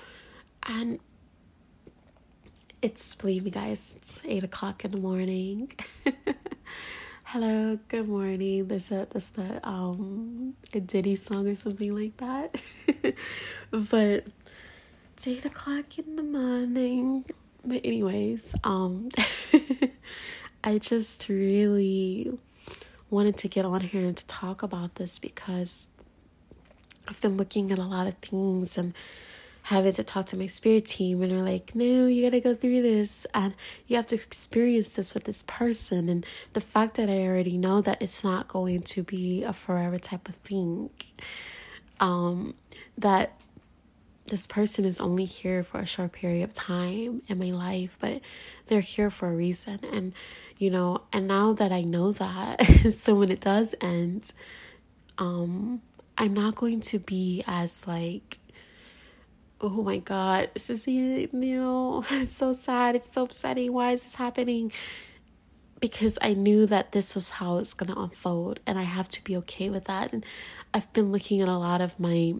And 0.68 1.00
it's 2.82 3.16
believe 3.16 3.44
me 3.44 3.52
guys 3.52 3.96
it's 3.98 4.20
eight 4.26 4.44
o'clock 4.44 4.84
in 4.86 4.92
the 4.92 4.98
morning 4.98 5.72
Hello, 7.27 7.79
good 7.88 8.08
morning. 8.08 8.67
This 8.67 8.91
is 8.91 9.08
this 9.08 9.29
the 9.29 9.60
um 9.67 10.53
a 10.72 10.79
Diddy 10.79 11.15
song 11.15 11.48
or 11.48 11.55
something 11.55 11.94
like 11.94 12.15
that. 12.17 12.55
but 13.72 14.27
it's 15.15 15.27
eight 15.27 15.44
o'clock 15.44 15.98
in 15.98 16.17
the 16.17 16.24
morning. 16.24 17.25
But 17.65 17.82
anyways, 17.84 18.53
um 18.63 19.10
I 20.63 20.77
just 20.77 21.27
really 21.27 22.38
wanted 23.10 23.38
to 23.38 23.48
get 23.48 23.65
on 23.65 23.82
here 23.82 24.05
and 24.05 24.15
to 24.15 24.27
talk 24.27 24.62
about 24.62 24.94
this 24.96 25.17
because 25.17 25.89
I've 27.10 27.20
been 27.22 27.38
looking 27.38 27.72
at 27.72 27.79
a 27.79 27.84
lot 27.86 28.05
of 28.05 28.15
things 28.20 28.77
and 28.77 28.94
having 29.66 29.92
to 29.92 30.04
talk 30.04 30.28
to 30.28 30.38
my 30.38 30.46
spirit 30.46 30.86
team 30.86 31.24
and 31.24 31.32
they're 31.32 31.42
like, 31.42 31.74
no, 31.74 32.06
you 32.06 32.22
gotta 32.22 32.40
go 32.40 32.54
through 32.54 32.84
this 32.84 33.26
and 33.34 33.52
you 33.88 33.96
have 33.96 34.06
to 34.06 34.14
experience 34.14 34.90
this 34.90 35.16
with 35.16 35.24
this 35.24 35.44
person. 35.48 36.08
And 36.08 36.24
the 36.54 36.62
fact 36.62 36.98
that 36.98 37.10
I 37.10 37.26
already 37.26 37.58
know 37.58 37.82
that 37.82 38.00
it's 38.00 38.24
not 38.24 38.48
going 38.48 38.84
to 38.84 39.02
be 39.02 39.42
a 39.42 39.54
forever 39.54 39.98
type 39.98 40.30
of 40.30 40.36
thing, 40.36 40.92
um, 42.00 42.54
that 43.00 43.34
this 44.28 44.46
person 44.46 44.86
is 44.86 45.02
only 45.02 45.26
here 45.26 45.64
for 45.64 45.80
a 45.80 45.86
short 45.88 46.12
period 46.12 46.44
of 46.44 46.54
time 46.54 47.24
in 47.28 47.40
my 47.40 47.50
life, 47.50 47.98
but 48.00 48.22
they're 48.68 48.82
here 48.82 49.10
for 49.10 49.30
a 49.30 49.36
reason. 49.36 49.80
And, 49.92 50.14
you 50.60 50.70
know, 50.70 51.02
and 51.12 51.28
now 51.28 51.54
that 51.54 51.72
I 51.72 51.82
know 51.82 52.12
that, 52.12 52.94
so 52.94 53.16
when 53.16 53.32
it 53.32 53.42
does 53.42 53.74
end, 53.82 54.32
um, 55.18 55.82
I'm 56.20 56.36
not 56.36 56.54
going 56.54 56.82
to 56.82 57.00
be 57.00 57.44
as 57.48 57.88
like 57.88 58.38
oh 59.62 59.84
my 59.84 59.98
god, 59.98 60.50
this 60.54 60.70
is 60.70 60.88
you 60.88 61.30
know, 61.32 62.04
it's 62.12 62.34
so 62.34 62.54
sad, 62.54 62.96
it's 62.96 63.12
so 63.12 63.24
upsetting. 63.24 63.74
Why 63.74 63.92
is 63.92 64.04
this 64.04 64.16
happening? 64.16 64.72
Because 65.80 66.18
I 66.22 66.34
knew 66.34 66.66
that 66.68 66.92
this 66.92 67.16
was 67.16 67.30
how 67.30 67.58
it's 67.58 67.74
gonna 67.74 68.00
unfold, 68.00 68.60
and 68.66 68.80
I 68.80 68.84
have 68.84 69.10
to 69.10 69.24
be 69.24 69.38
okay 69.38 69.70
with 69.70 69.86
that. 69.86 70.14
And 70.14 70.26
I've 70.74 70.92
been 70.94 71.12
looking 71.12 71.42
at 71.42 71.48
a 71.48 71.58
lot 71.58 71.82
of 71.82 72.00
my 72.00 72.36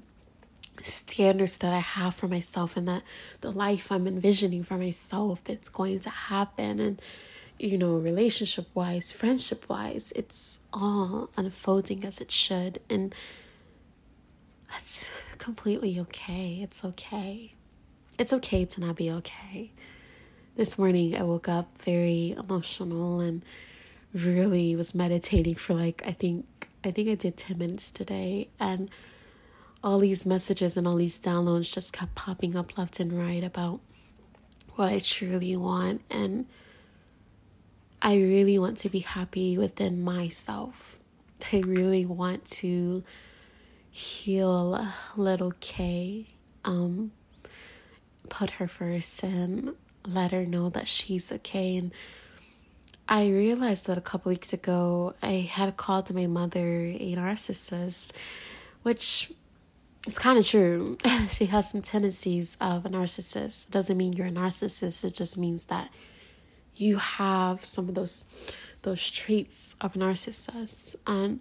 standards 0.84 1.58
that 1.60 1.74
I 1.74 1.80
have 1.80 2.16
for 2.16 2.28
myself 2.28 2.78
and 2.78 2.88
that 2.88 3.04
the 3.42 3.52
life 3.52 3.92
I'm 3.92 4.08
envisioning 4.08 4.64
for 4.64 4.78
myself 4.78 5.42
it's 5.48 5.70
going 5.70 6.00
to 6.02 6.10
happen 6.10 6.80
and 6.80 7.02
you 7.60 7.78
know 7.78 7.96
relationship 7.96 8.68
wise 8.74 9.12
friendship 9.12 9.68
wise 9.70 10.12
it's 10.16 10.60
all 10.74 11.30
unfolding 11.38 12.04
as 12.04 12.20
it 12.20 12.32
should 12.32 12.82
and 12.90 13.16
that's 14.70 15.10
completely 15.38 16.00
okay. 16.00 16.60
It's 16.62 16.84
okay. 16.84 17.54
It's 18.18 18.34
okay 18.34 18.66
to 18.66 18.82
not 18.82 18.96
be 18.96 19.12
okay. 19.12 19.72
This 20.56 20.78
morning 20.78 21.16
I 21.16 21.24
woke 21.24 21.50
up 21.50 21.70
very 21.82 22.36
emotional 22.38 23.20
and 23.20 23.44
really 24.14 24.76
was 24.76 24.96
meditating 24.96 25.56
for 25.56 25.74
like 25.74 26.02
I 26.06 26.12
think 26.14 26.70
I 26.84 26.92
think 26.92 27.10
I 27.10 27.16
did 27.16 27.36
10 27.36 27.58
minutes 27.58 27.92
today 27.92 28.48
and 28.60 28.90
all 29.84 30.00
these 30.00 30.26
messages 30.26 30.78
and 30.78 30.88
all 30.88 30.96
these 30.96 31.20
downloads 31.20 31.72
just 31.72 31.94
kept 31.94 32.16
popping 32.16 32.56
up 32.56 32.78
left 32.78 33.00
and 33.00 33.14
right 33.14 33.44
about 33.44 33.82
what 34.76 34.92
I 34.92 35.00
truly 35.00 35.56
want. 35.56 36.02
And 36.10 36.46
I 38.02 38.16
really 38.16 38.58
want 38.60 38.78
to 38.80 38.90
be 38.90 39.00
happy 39.00 39.58
within 39.58 40.02
myself. 40.02 41.00
I 41.52 41.60
really 41.60 42.06
want 42.06 42.46
to 42.46 43.04
heal 43.96 44.90
little 45.16 45.54
Kay, 45.62 46.28
um, 46.66 47.14
put 48.30 48.52
her 48.52 48.68
first 48.68 49.24
and 49.24 49.74
let 50.06 50.32
her 50.32 50.46
know 50.46 50.68
that 50.68 50.86
she's 50.86 51.32
okay. 51.32 51.78
And 51.78 51.94
I 53.08 53.30
realized 53.30 53.86
that 53.86 53.98
a 53.98 54.02
couple 54.02 54.32
weeks 54.32 54.52
ago 54.52 55.14
I 55.22 55.50
had 55.50 55.78
called 55.78 56.14
my 56.14 56.28
mother 56.28 56.88
a 56.88 57.16
narcissist, 57.16 58.12
which 58.84 59.32
is 60.06 60.18
kind 60.18 60.38
of 60.38 60.46
true. 60.46 60.98
she 61.30 61.46
has 61.46 61.72
some 61.72 61.82
tendencies 61.82 62.58
of 62.60 62.86
a 62.86 62.90
narcissist. 62.90 63.70
It 63.70 63.72
doesn't 63.72 63.96
mean 63.96 64.12
you're 64.12 64.28
a 64.28 64.32
narcissist. 64.32 65.06
It 65.06 65.14
just 65.14 65.38
means 65.38 65.66
that 65.66 65.90
you 66.76 66.98
have 66.98 67.64
some 67.64 67.88
of 67.88 67.96
those 67.96 68.26
those 68.82 69.10
traits 69.10 69.74
of 69.80 69.96
a 69.96 70.00
narcissist, 70.00 70.98
and 71.08 71.40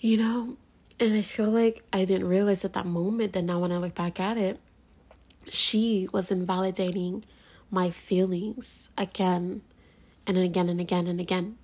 you 0.00 0.16
know. 0.16 0.56
And 0.98 1.14
I 1.14 1.22
feel 1.22 1.50
like 1.50 1.84
I 1.92 2.04
didn't 2.04 2.26
realize 2.26 2.64
at 2.64 2.72
that 2.72 2.86
moment 2.86 3.34
that 3.34 3.42
now 3.42 3.58
when 3.58 3.70
I 3.72 3.76
look 3.76 3.94
back 3.94 4.18
at 4.18 4.38
it, 4.38 4.58
she 5.48 6.08
was 6.10 6.30
invalidating 6.30 7.24
my 7.70 7.90
feelings 7.90 8.88
again 8.96 9.62
and 10.26 10.38
again 10.38 10.68
and 10.68 10.80
again 10.80 11.06
and 11.06 11.20
again. 11.20 11.58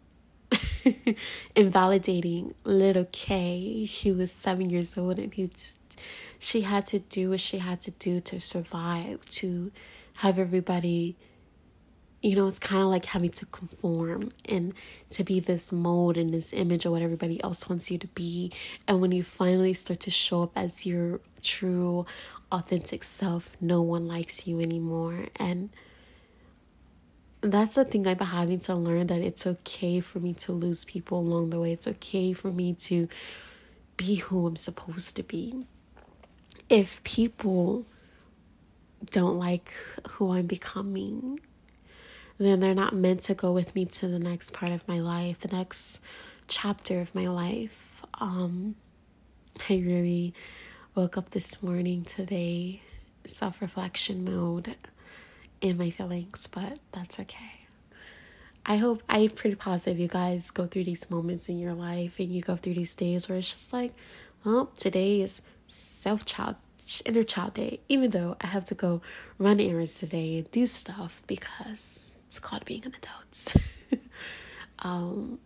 Invalidating 1.56 2.54
little 2.64 3.06
Kay, 3.10 3.86
she 3.86 4.12
was 4.12 4.30
seven 4.30 4.68
years 4.68 4.98
old, 4.98 5.18
and 5.18 5.32
he, 5.32 5.50
she 6.38 6.60
had 6.62 6.84
to 6.86 6.98
do 6.98 7.30
what 7.30 7.40
she 7.40 7.58
had 7.58 7.80
to 7.82 7.90
do 7.92 8.20
to 8.20 8.38
survive, 8.38 9.24
to 9.26 9.72
have 10.14 10.38
everybody, 10.38 11.16
you 12.22 12.36
know, 12.36 12.46
it's 12.46 12.60
kind 12.60 12.82
of 12.82 12.88
like 12.88 13.04
having 13.04 13.30
to 13.30 13.46
conform 13.46 14.30
and 14.44 14.72
to 15.10 15.24
be 15.24 15.40
this 15.40 15.72
mold 15.72 16.16
and 16.16 16.32
this 16.32 16.52
image 16.52 16.86
of 16.86 16.92
what 16.92 17.02
everybody 17.02 17.42
else 17.42 17.68
wants 17.68 17.90
you 17.90 17.98
to 17.98 18.06
be. 18.08 18.52
And 18.86 19.00
when 19.00 19.10
you 19.10 19.24
finally 19.24 19.74
start 19.74 20.00
to 20.00 20.10
show 20.10 20.44
up 20.44 20.52
as 20.54 20.86
your 20.86 21.20
true, 21.42 22.06
authentic 22.52 23.02
self, 23.02 23.56
no 23.60 23.82
one 23.82 24.06
likes 24.06 24.46
you 24.46 24.60
anymore. 24.60 25.26
And 25.36 25.70
that's 27.40 27.74
the 27.74 27.84
thing 27.84 28.06
I've 28.06 28.18
been 28.18 28.28
having 28.28 28.60
to 28.60 28.76
learn 28.76 29.08
that 29.08 29.20
it's 29.20 29.44
okay 29.44 29.98
for 29.98 30.20
me 30.20 30.32
to 30.34 30.52
lose 30.52 30.84
people 30.84 31.18
along 31.18 31.50
the 31.50 31.58
way. 31.58 31.72
It's 31.72 31.88
okay 31.88 32.32
for 32.34 32.52
me 32.52 32.74
to 32.74 33.08
be 33.96 34.14
who 34.14 34.46
I'm 34.46 34.54
supposed 34.54 35.16
to 35.16 35.24
be. 35.24 35.66
If 36.68 37.02
people 37.02 37.84
don't 39.10 39.40
like 39.40 39.72
who 40.08 40.32
I'm 40.32 40.46
becoming, 40.46 41.40
then 42.38 42.60
they're 42.60 42.74
not 42.74 42.94
meant 42.94 43.22
to 43.22 43.34
go 43.34 43.52
with 43.52 43.74
me 43.74 43.84
to 43.84 44.08
the 44.08 44.18
next 44.18 44.52
part 44.52 44.72
of 44.72 44.86
my 44.88 45.00
life, 45.00 45.40
the 45.40 45.48
next 45.48 46.00
chapter 46.48 47.00
of 47.00 47.14
my 47.14 47.28
life. 47.28 48.02
Um, 48.20 48.74
I 49.68 49.74
really 49.74 50.34
woke 50.94 51.16
up 51.16 51.30
this 51.30 51.62
morning 51.62 52.04
today, 52.04 52.82
self 53.26 53.60
reflection 53.60 54.24
mode 54.24 54.74
in 55.60 55.78
my 55.78 55.90
feelings, 55.90 56.46
but 56.46 56.78
that's 56.92 57.20
okay. 57.20 57.62
I 58.64 58.76
hope 58.76 59.02
I'm 59.08 59.30
pretty 59.30 59.56
positive 59.56 59.98
you 59.98 60.08
guys 60.08 60.50
go 60.50 60.66
through 60.66 60.84
these 60.84 61.10
moments 61.10 61.48
in 61.48 61.58
your 61.58 61.74
life 61.74 62.18
and 62.20 62.28
you 62.28 62.42
go 62.42 62.54
through 62.56 62.74
these 62.74 62.94
days 62.94 63.28
where 63.28 63.38
it's 63.38 63.50
just 63.50 63.72
like, 63.72 63.92
well, 64.44 64.66
today 64.76 65.20
is 65.20 65.42
self 65.66 66.24
child 66.24 66.56
inner 67.04 67.24
child 67.24 67.54
day, 67.54 67.80
even 67.88 68.10
though 68.10 68.36
I 68.40 68.46
have 68.48 68.64
to 68.66 68.74
go 68.74 69.02
run 69.38 69.60
errands 69.60 69.94
today 69.98 70.38
and 70.38 70.50
do 70.50 70.66
stuff 70.66 71.22
because 71.26 72.11
it's 72.32 72.38
called 72.38 72.64
being 72.64 72.82
an 72.86 72.94
adult. 72.96 73.54
um 74.78 75.38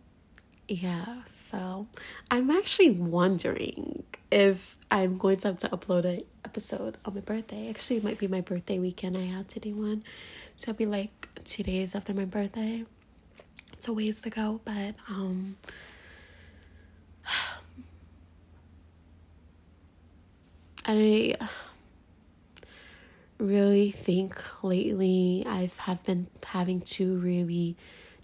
yeah, 0.69 1.23
so 1.25 1.85
I'm 2.31 2.49
actually 2.49 2.91
wondering 2.91 4.03
if 4.31 4.77
I'm 4.89 5.17
going 5.17 5.35
to 5.37 5.49
have 5.49 5.57
to 5.59 5.69
upload 5.69 6.05
an 6.05 6.21
episode 6.45 6.97
on 7.03 7.13
my 7.13 7.19
birthday. 7.19 7.69
Actually, 7.69 7.97
it 7.97 8.05
might 8.05 8.19
be 8.19 8.27
my 8.27 8.39
birthday 8.39 8.79
weekend. 8.79 9.17
I 9.17 9.23
have 9.23 9.47
to 9.49 9.59
do 9.59 9.75
one. 9.75 10.05
So 10.55 10.71
it'll 10.71 10.77
be 10.77 10.85
like 10.85 11.27
two 11.43 11.63
days 11.63 11.93
after 11.93 12.13
my 12.13 12.23
birthday. 12.23 12.85
It's 13.73 13.89
a 13.89 13.93
ways 13.93 14.21
to 14.21 14.29
go, 14.29 14.61
but 14.63 14.95
um 15.09 15.57
I 20.85 21.35
really 23.39 23.91
think 23.91 24.41
lately 24.63 25.43
I've 25.47 25.77
have 25.77 26.03
been 26.03 26.27
having 26.43 26.81
to 26.81 27.17
really 27.17 27.77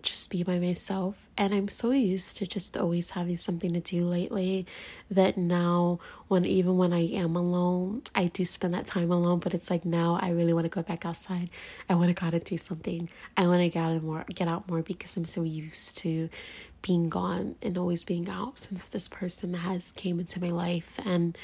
just 0.04 0.30
be 0.30 0.44
by 0.44 0.60
myself. 0.60 1.16
And 1.38 1.54
I'm 1.54 1.70
so 1.70 1.92
used 1.92 2.38
to 2.38 2.46
just 2.46 2.78
always 2.78 3.12
having 3.12 3.38
something 3.38 3.74
to 3.74 3.80
do 3.80 4.06
lately 4.06 4.68
that 5.10 5.38
now, 5.38 6.00
when 6.28 6.46
even 6.46 6.78
when 6.78 6.94
I 6.94 7.08
am 7.08 7.36
alone, 7.36 8.04
I 8.14 8.26
do 8.26 8.46
spend 8.46 8.74
that 8.74 8.86
time 8.86 9.12
alone. 9.12 9.40
But 9.40 9.54
it's 9.54 9.70
like 9.70 9.86
now 9.86 10.20
I 10.22 10.30
really 10.30 10.54
want 10.54 10.66
to 10.66 10.70
go 10.70 10.84
back 10.84 11.06
outside. 11.06 11.50
I 11.90 11.96
want 11.96 12.10
to 12.10 12.20
go 12.20 12.28
out 12.28 12.34
and 12.34 12.44
do 12.44 12.58
something. 12.58 13.10
I 13.38 13.48
want 13.48 13.62
to 13.62 13.70
get 13.70 13.84
out 13.84 14.04
more, 14.04 14.26
get 14.28 14.48
out 14.48 14.70
more 14.70 14.84
because 14.84 15.16
I'm 15.18 15.26
so 15.26 15.42
used 15.42 15.98
to 16.00 16.30
being 16.82 17.10
gone 17.10 17.56
and 17.62 17.78
always 17.78 18.04
being 18.04 18.30
out 18.30 18.60
since 18.60 18.90
this 18.90 19.08
person 19.08 19.54
has 19.54 19.94
came 19.94 20.20
into 20.20 20.42
my 20.42 20.50
life 20.50 21.00
and 21.06 21.38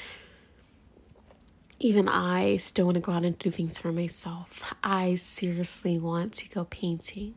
even 1.80 2.08
I 2.08 2.58
still 2.58 2.84
want 2.84 2.96
to 2.96 3.00
go 3.00 3.12
out 3.12 3.24
and 3.24 3.38
do 3.38 3.50
things 3.50 3.78
for 3.78 3.90
myself. 3.90 4.62
I 4.84 5.14
seriously 5.14 5.98
want 5.98 6.34
to 6.34 6.48
go 6.50 6.66
painting. 6.66 7.34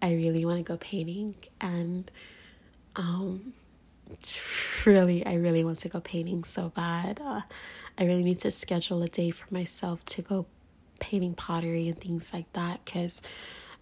I 0.00 0.12
really 0.14 0.44
want 0.44 0.58
to 0.58 0.62
go 0.62 0.76
painting 0.76 1.34
and 1.60 2.10
um 2.94 3.52
really 4.86 5.26
I 5.26 5.34
really 5.34 5.64
want 5.64 5.80
to 5.80 5.88
go 5.88 6.00
painting 6.00 6.44
so 6.44 6.68
bad. 6.68 7.20
Uh, 7.20 7.40
I 7.98 8.04
really 8.04 8.22
need 8.22 8.38
to 8.40 8.52
schedule 8.52 9.02
a 9.02 9.08
day 9.08 9.32
for 9.32 9.52
myself 9.52 10.04
to 10.06 10.22
go 10.22 10.46
painting 11.00 11.34
pottery 11.34 11.88
and 11.88 12.00
things 12.00 12.32
like 12.32 12.52
that 12.52 12.86
cuz 12.86 13.22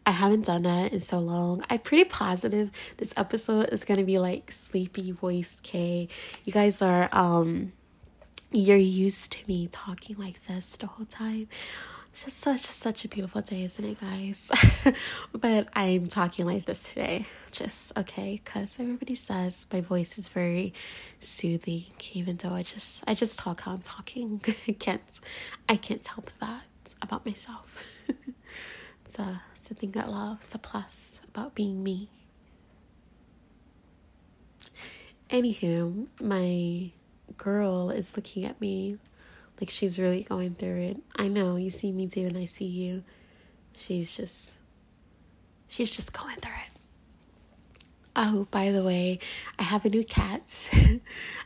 I 0.07 0.13
haven't 0.13 0.47
done 0.47 0.63
that 0.63 0.93
in 0.93 1.01
so 1.01 1.19
long. 1.19 1.63
I'm 1.69 1.81
pretty 1.81 2.05
positive 2.05 2.71
this 2.97 3.13
episode 3.19 3.69
is 3.73 3.85
going 3.85 3.99
to 3.99 4.05
be 4.05 4.19
like 4.19 4.51
sleepy 4.51 5.13
voice 5.13 5.61
K. 5.63 6.09
You 6.47 6.53
guys 6.53 6.81
are 6.81 7.11
um 7.13 7.73
you're 8.53 8.77
used 8.77 9.33
to 9.33 9.39
me 9.49 9.69
talking 9.71 10.17
like 10.19 10.45
this 10.47 10.77
the 10.77 10.87
whole 10.87 11.07
time. 11.07 11.49
It's 12.13 12.25
just 12.25 12.39
such 12.39 12.61
such 12.61 13.05
a 13.07 13.09
beautiful 13.09 13.41
day, 13.41 13.65
isn't 13.65 13.85
it, 13.85 13.99
guys? 14.01 14.51
but 15.33 15.69
I'm 15.73 16.09
talking 16.09 16.45
like 16.45 16.67
this 16.67 16.83
today, 16.83 17.27
just 17.51 17.97
okay, 17.97 18.41
because 18.45 18.79
everybody 18.79 19.15
says 19.15 19.67
my 19.73 19.81
voice 19.81 20.19
is 20.19 20.29
very 20.29 20.75
soothing, 21.21 21.85
even 22.13 22.37
though 22.37 22.53
I 22.53 22.63
just 22.63 23.03
I 23.07 23.15
just 23.15 23.39
talk 23.39 23.63
how 23.63 23.73
I'm 23.73 23.81
talking. 23.81 24.43
I 24.69 24.73
can't 24.73 25.21
I 25.69 25.77
can't 25.77 26.07
help 26.07 26.31
that 26.41 26.67
about 27.01 27.25
myself. 27.25 27.79
it's 29.07 29.19
a 29.19 29.43
it's 29.57 29.71
a 29.71 29.75
thing 29.75 29.95
I 29.97 30.07
love. 30.07 30.41
It's 30.45 30.55
a 30.55 30.59
plus 30.59 31.21
about 31.29 31.55
being 31.55 31.83
me. 31.83 32.11
Anywho, 35.31 36.09
my 36.21 36.93
girl 37.33 37.91
is 37.91 38.17
looking 38.17 38.45
at 38.45 38.61
me 38.61 38.99
like 39.61 39.71
she's 39.71 39.99
really 39.99 40.23
going 40.23 40.55
through 40.55 40.81
it. 40.81 40.97
I 41.17 41.29
know, 41.29 41.57
you 41.57 41.71
see 41.71 41.93
me 41.93 42.09
too 42.09 42.27
and 42.27 42.37
I 42.37 42.47
see 42.47 42.67
you. 42.67 43.05
She's 43.77 44.15
just 44.17 44.51
she's 45.69 45.95
just 45.95 46.13
going 46.13 46.37
through 46.37 46.53
it. 46.53 46.73
Oh, 48.15 48.47
by 48.51 48.73
the 48.73 48.83
way, 48.83 49.21
I 49.59 49.63
have 49.63 49.85
a 49.87 49.89
new 49.89 50.05
cat. 50.05 50.69
I 50.75 51.01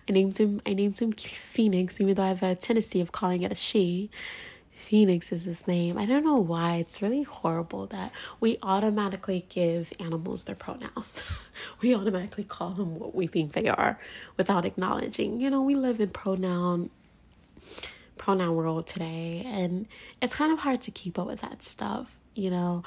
named 0.08 0.38
him 0.38 0.60
I 0.66 0.74
named 0.74 0.98
him 0.98 1.12
Phoenix, 1.12 2.00
even 2.00 2.14
though 2.14 2.24
I 2.24 2.28
have 2.28 2.42
a 2.42 2.54
tendency 2.54 3.00
of 3.00 3.12
calling 3.12 3.42
it 3.42 3.52
a 3.52 3.54
she. 3.54 4.10
Phoenix 4.76 5.32
is 5.32 5.42
his 5.42 5.66
name. 5.66 5.98
I 5.98 6.06
don't 6.06 6.24
know 6.24 6.34
why. 6.34 6.76
It's 6.76 7.02
really 7.02 7.22
horrible 7.22 7.86
that 7.88 8.12
we 8.40 8.58
automatically 8.62 9.46
give 9.48 9.92
animals 9.98 10.44
their 10.44 10.54
pronouns. 10.54 11.40
we 11.82 11.94
automatically 11.94 12.44
call 12.44 12.70
them 12.70 12.98
what 12.98 13.14
we 13.14 13.26
think 13.26 13.52
they 13.52 13.68
are 13.68 13.98
without 14.36 14.64
acknowledging. 14.64 15.40
You 15.40 15.50
know, 15.50 15.62
we 15.62 15.74
live 15.74 16.00
in 16.00 16.10
pronoun 16.10 16.90
pronoun 18.18 18.54
world 18.56 18.86
today 18.86 19.42
and 19.46 19.86
it's 20.22 20.34
kind 20.34 20.52
of 20.52 20.58
hard 20.58 20.80
to 20.82 20.90
keep 20.90 21.18
up 21.18 21.26
with 21.26 21.40
that 21.42 21.62
stuff 21.62 22.10
you 22.34 22.50
know 22.50 22.82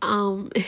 um 0.00 0.50
and 0.54 0.64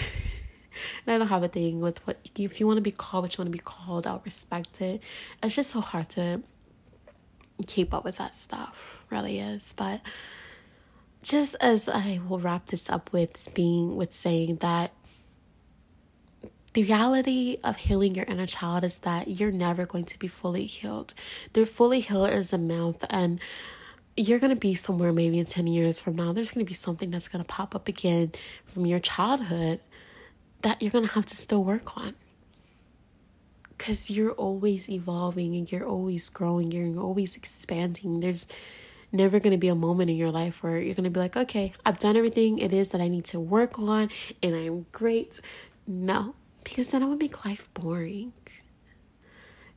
I 1.09 1.19
don't 1.19 1.29
have 1.29 1.43
a 1.43 1.49
thing 1.49 1.81
with 1.81 2.07
what 2.07 2.19
if 2.37 2.61
you 2.61 2.67
want 2.67 2.77
to 2.77 2.83
be 2.83 2.91
called 2.91 3.25
what 3.25 3.37
you 3.37 3.43
want 3.43 3.49
to 3.49 3.59
be 3.59 3.63
called 3.65 4.07
I'll 4.07 4.23
respect 4.25 4.81
it 4.83 5.03
it's 5.43 5.55
just 5.55 5.71
so 5.71 5.81
hard 5.81 6.11
to 6.11 6.43
keep 7.67 7.95
up 7.95 8.05
with 8.05 8.17
that 8.17 8.35
stuff 8.35 9.05
really 9.11 9.39
is 9.41 9.73
but 9.77 10.01
just 11.25 11.57
as 11.61 11.89
I 11.89 12.21
will 12.29 12.39
wrap 12.39 12.67
this 12.67 12.91
up 12.91 13.11
with 13.13 13.49
being 13.55 13.97
with 13.97 14.13
saying 14.13 14.57
that 14.57 14.93
the 16.75 16.83
reality 16.83 17.59
of 17.65 17.77
healing 17.77 18.15
your 18.15 18.27
inner 18.27 18.47
child 18.47 18.85
is 18.85 18.99
that 19.01 19.29
you're 19.29 19.51
never 19.51 19.87
going 19.87 20.05
to 20.05 20.19
be 20.19 20.29
fully 20.29 20.67
healed. 20.67 21.15
The 21.55 21.65
fully 21.65 22.01
healed 22.01 22.31
is 22.31 22.53
a 22.53 22.59
mouth, 22.59 23.03
and 23.09 23.41
you're 24.17 24.39
going 24.39 24.51
to 24.51 24.61
be 24.61 24.75
somewhere 24.75 25.13
maybe 25.13 25.39
in 25.39 25.47
10 25.47 25.67
years 25.67 25.99
from 25.99 26.17
now. 26.17 26.33
There's 26.33 26.51
going 26.51 26.65
to 26.65 26.69
be 26.69 26.75
something 26.75 27.11
that's 27.11 27.29
going 27.29 27.43
to 27.43 27.49
pop 27.49 27.75
up 27.75 27.89
again 27.89 28.33
from 28.67 28.85
your 28.85 29.01
childhood 29.01 29.81
that 30.63 30.83
you're 30.83 30.91
going 30.91 31.07
to 31.07 31.13
have 31.15 31.27
to 31.27 31.37
still 31.37 31.65
work 31.65 31.97
on. 31.97 32.15
Because 33.79 34.11
you're 34.11 34.33
always 34.33 34.91
evolving 34.91 35.57
and 35.57 35.71
you're 35.71 35.87
always 35.87 36.29
growing, 36.29 36.71
you're 36.71 37.01
always 37.01 37.37
expanding. 37.37 38.21
There's 38.21 38.47
never 39.15 39.41
going 39.41 39.53
to 39.53 39.59
be 39.59 39.69
a 39.69 39.75
moment 39.75 40.11
in 40.11 40.17
your 40.17 40.31
life 40.31 40.63
where 40.63 40.79
you're 40.79 40.95
going 40.95 41.05
to 41.05 41.11
be 41.11 41.21
like, 41.21 41.37
okay, 41.37 41.73
I've 41.87 41.99
done 41.99 42.17
everything 42.17 42.59
it 42.59 42.73
is 42.73 42.91
that 42.91 43.01
I 43.01 43.09
need 43.09 43.25
to 43.27 43.41
work 43.41 43.79
on 43.79 44.11
and 44.43 44.55
I'm 44.55 44.87
great. 44.93 45.41
No, 45.87 46.35
because 46.65 46.91
then 46.91 47.03
I 47.03 47.07
would 47.07 47.21
make 47.21 47.45
life 47.45 47.69
boring. 47.75 48.33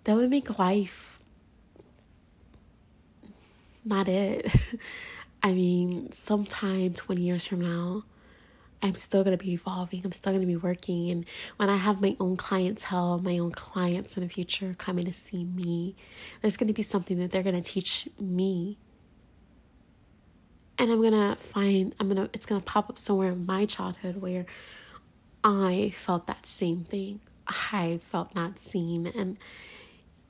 That 0.04 0.16
would 0.16 0.30
make 0.30 0.58
life 0.58 1.20
not 3.86 4.08
it. 4.08 4.52
I 5.44 5.54
mean, 5.54 6.12
sometime 6.12 6.94
20 6.94 7.22
years 7.22 7.48
from 7.48 7.62
now, 7.62 8.04
I'm 8.82 8.96
still 8.96 9.24
going 9.24 9.38
to 9.38 9.44
be 9.44 9.54
evolving. 9.54 10.02
I'm 10.04 10.12
still 10.12 10.34
going 10.34 10.42
to 10.42 10.48
be 10.48 10.56
working. 10.56 11.10
And 11.10 11.26
when 11.58 11.70
I 11.70 11.78
have 11.78 12.02
my 12.02 12.16
own 12.20 12.38
clientele, 12.38 13.20
my 13.20 13.40
own 13.40 13.52
clients 13.52 14.18
in 14.18 14.24
the 14.24 14.30
future 14.30 14.76
coming 14.78 15.06
to 15.06 15.14
see 15.14 15.46
me, 15.46 15.96
there's 16.42 16.58
going 16.58 16.68
to 16.68 16.74
be 16.74 16.84
something 16.84 17.18
that 17.20 17.32
they're 17.32 17.44
going 17.44 17.62
to 17.62 17.62
teach 17.62 18.08
me. 18.20 18.78
And 20.80 20.92
I'm 20.92 21.02
to 21.12 21.36
find, 21.36 21.96
I'm 22.00 22.16
to, 22.16 22.30
it's 22.34 22.46
to 22.62 22.66
pop 22.66 22.90
up 22.90 23.00
somewhere 23.00 23.32
in 23.32 23.46
my 23.46 23.66
childhood 23.66 24.18
where 24.18 24.46
I 25.44 25.94
felt 25.96 26.28
that 26.28 26.46
same 26.46 26.84
thing. 26.84 27.20
I 27.48 28.00
felt 28.04 28.36
not 28.36 28.60
seen, 28.60 29.08
and 29.08 29.38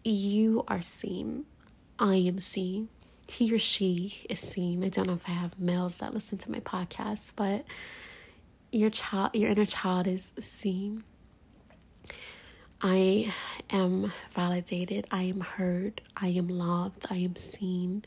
you 0.04 0.64
are 0.68 0.82
seen. 0.82 1.46
I 2.00 2.16
am 2.16 2.40
seen. 2.40 2.90
He 3.28 3.54
or 3.54 3.60
she 3.60 4.26
is 4.30 4.40
seen. 4.40 4.84
I 4.84 4.90
don't 4.90 5.08
know 5.08 5.14
if 5.14 5.28
I 5.28 5.32
have 5.32 5.60
males 5.60 5.98
that 5.98 6.14
listen 6.14 6.38
to 6.40 6.52
my 6.52 6.60
podcast, 6.60 7.34
but 7.36 7.66
your 8.72 8.90
child, 8.90 9.32
your 9.34 9.50
inner 9.50 9.66
child 9.66 10.08
is 10.08 10.34
seen. 10.40 11.04
I 12.82 13.34
am 13.72 14.14
validated. 14.32 15.08
I 15.10 15.24
am 15.24 15.42
heard. 15.42 16.02
I 16.16 16.28
am 16.28 16.48
loved. 16.48 17.08
I 17.10 17.16
am 17.16 17.36
seen. 17.36 18.06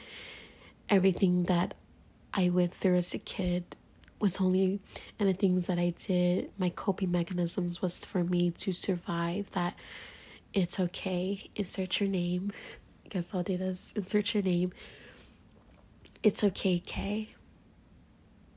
Everything 0.88 1.44
that 1.44 1.74
I 2.32 2.50
went 2.50 2.74
through 2.74 2.96
as 2.96 3.14
a 3.14 3.18
kid 3.18 3.76
was 4.20 4.40
only 4.40 4.80
and 5.18 5.28
the 5.28 5.32
things 5.34 5.66
that 5.66 5.78
I 5.78 5.94
did, 5.96 6.50
my 6.58 6.68
coping 6.70 7.10
mechanisms 7.10 7.80
was 7.80 8.04
for 8.04 8.22
me 8.22 8.50
to 8.50 8.72
survive 8.72 9.50
that 9.52 9.74
it's 10.52 10.78
okay. 10.78 11.50
Insert 11.56 12.00
your 12.00 12.08
name. 12.08 12.52
I 13.04 13.08
guess 13.08 13.34
I'll 13.34 13.42
do 13.42 13.56
this. 13.56 13.92
Insert 13.96 14.34
your 14.34 14.42
name. 14.42 14.72
It's 16.22 16.44
okay, 16.44 16.78
Kay. 16.80 17.30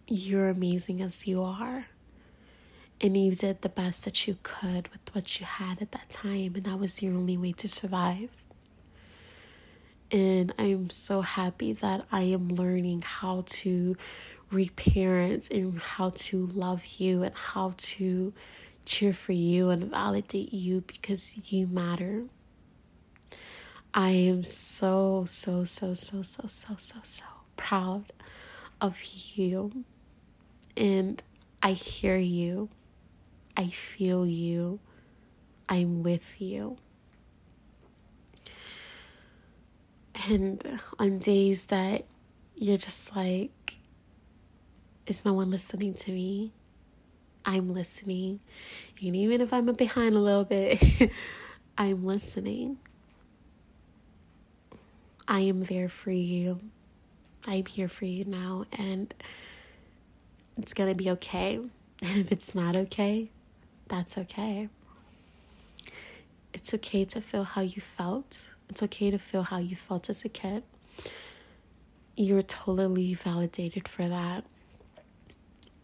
You're 0.07 0.49
amazing 0.49 1.01
as 1.01 1.25
you 1.25 1.41
are. 1.43 1.87
And 2.99 3.17
you 3.17 3.33
did 3.33 3.61
the 3.61 3.69
best 3.69 4.05
that 4.05 4.27
you 4.27 4.37
could 4.43 4.87
with 4.89 5.01
what 5.13 5.39
you 5.39 5.45
had 5.45 5.81
at 5.81 5.91
that 5.91 6.09
time, 6.09 6.53
and 6.55 6.63
that 6.65 6.79
was 6.79 7.01
your 7.01 7.13
only 7.15 7.37
way 7.37 7.51
to 7.53 7.67
survive. 7.67 8.29
And 10.11 10.53
I'm 10.59 10.89
so 10.89 11.21
happy 11.21 11.73
that 11.73 12.05
I 12.11 12.21
am 12.21 12.49
learning 12.49 13.01
how 13.01 13.43
to 13.47 13.97
reparent 14.51 15.49
and 15.49 15.79
how 15.79 16.11
to 16.11 16.45
love 16.47 16.85
you 16.97 17.23
and 17.23 17.35
how 17.35 17.73
to 17.77 18.33
cheer 18.85 19.13
for 19.13 19.31
you 19.31 19.69
and 19.69 19.89
validate 19.89 20.53
you 20.53 20.81
because 20.81 21.35
you 21.51 21.67
matter. 21.67 22.25
I 23.93 24.09
am 24.11 24.43
so, 24.43 25.25
so, 25.25 25.63
so, 25.63 25.93
so, 25.93 26.21
so, 26.21 26.47
so, 26.47 26.75
so, 26.77 26.95
so 27.03 27.25
proud 27.57 28.11
of 28.81 29.01
you. 29.03 29.83
And 30.75 31.21
I 31.61 31.73
hear 31.73 32.17
you. 32.17 32.69
I 33.55 33.67
feel 33.67 34.25
you. 34.25 34.79
I'm 35.69 36.03
with 36.03 36.41
you. 36.41 36.77
And 40.29 40.79
on 40.99 41.19
days 41.19 41.65
that 41.67 42.05
you're 42.55 42.77
just 42.77 43.15
like, 43.15 43.77
is 45.05 45.25
no 45.25 45.33
one 45.33 45.51
listening 45.51 45.93
to 45.95 46.11
me? 46.11 46.53
I'm 47.45 47.73
listening. 47.73 48.39
And 49.01 49.15
even 49.15 49.41
if 49.41 49.51
I'm 49.51 49.65
behind 49.73 50.15
a 50.15 50.19
little 50.19 50.45
bit, 50.45 50.81
I'm 51.77 52.05
listening. 52.05 52.77
I 55.27 55.41
am 55.41 55.63
there 55.63 55.89
for 55.89 56.11
you. 56.11 56.59
I'm 57.45 57.65
here 57.65 57.89
for 57.89 58.05
you 58.05 58.23
now, 58.23 58.65
and 58.71 59.13
it's 60.57 60.73
gonna 60.73 60.95
be 60.95 61.09
okay. 61.11 61.59
And 62.01 62.19
if 62.19 62.33
it's 62.33 62.53
not 62.53 62.75
okay, 62.75 63.29
that's 63.87 64.17
okay. 64.17 64.67
It's 66.53 66.73
okay 66.73 67.05
to 67.05 67.21
feel 67.21 67.45
how 67.45 67.61
you 67.61 67.81
felt. 67.81 68.43
It's 68.69 68.83
okay 68.83 69.11
to 69.11 69.17
feel 69.17 69.43
how 69.43 69.57
you 69.57 69.75
felt 69.75 70.09
as 70.09 70.25
a 70.25 70.29
kid. 70.29 70.63
You're 72.15 72.41
totally 72.41 73.13
validated 73.13 73.87
for 73.87 74.07
that 74.07 74.45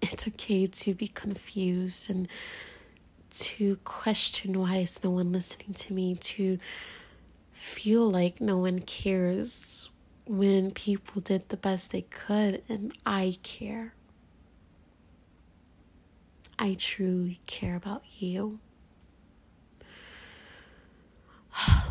it's 0.01 0.27
okay 0.27 0.67
to 0.67 0.93
be 0.93 1.07
confused 1.07 2.09
and 2.09 2.27
to 3.29 3.75
question 3.83 4.59
why 4.59 4.77
is 4.77 5.03
no 5.03 5.11
one 5.11 5.31
listening 5.31 5.73
to 5.73 5.93
me, 5.93 6.15
to 6.15 6.57
feel 7.51 8.09
like 8.09 8.41
no 8.41 8.57
one 8.57 8.79
cares 8.79 9.89
when 10.25 10.71
people 10.71 11.21
did 11.21 11.47
the 11.49 11.57
best 11.57 11.91
they 11.91 12.01
could 12.01 12.63
and 12.69 12.95
I 13.05 13.37
care. 13.43 13.93
I 16.57 16.75
truly 16.77 17.39
care 17.45 17.75
about 17.75 18.03
you. 18.17 18.59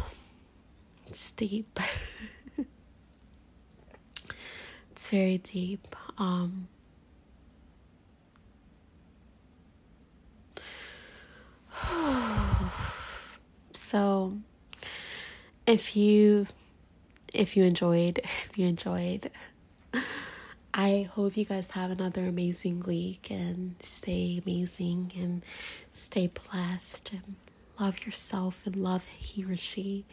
It's 1.08 1.32
deep. 1.32 1.80
it's 4.90 5.08
very 5.08 5.38
deep. 5.38 5.96
Um, 6.18 6.68
so 13.72 14.36
if 15.66 15.96
you 15.96 16.46
if 17.32 17.56
you 17.56 17.64
enjoyed 17.64 18.18
if 18.24 18.58
you 18.58 18.66
enjoyed 18.66 19.30
I 20.74 21.08
hope 21.12 21.36
you 21.36 21.44
guys 21.44 21.70
have 21.72 21.90
another 21.90 22.26
amazing 22.26 22.80
week 22.80 23.30
and 23.30 23.74
stay 23.80 24.40
amazing 24.44 25.12
and 25.18 25.42
stay 25.92 26.28
blessed 26.28 27.12
and 27.12 27.36
love 27.80 28.04
yourself 28.06 28.62
and 28.64 28.76
love 28.76 29.04
he 29.06 29.44
or 29.44 29.56
she 29.56 30.04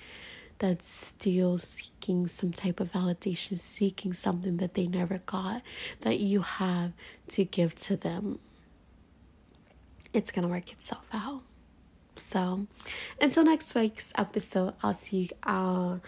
that's 0.59 0.87
still 0.87 1.57
seeking 1.57 2.27
some 2.27 2.51
type 2.51 2.79
of 2.79 2.91
validation, 2.91 3.59
seeking 3.59 4.13
something 4.13 4.57
that 4.57 4.73
they 4.73 4.87
never 4.87 5.19
got, 5.25 5.61
that 6.01 6.19
you 6.19 6.41
have 6.41 6.93
to 7.29 7.43
give 7.43 7.75
to 7.75 7.97
them. 7.97 8.39
It's 10.13 10.31
going 10.31 10.43
to 10.43 10.49
work 10.49 10.71
itself 10.71 11.05
out. 11.11 11.41
So 12.17 12.67
until 13.19 13.43
next 13.43 13.75
week's 13.75 14.13
episode, 14.17 14.73
I'll 14.81 14.93
see 14.93 15.29
I'll 15.43 16.01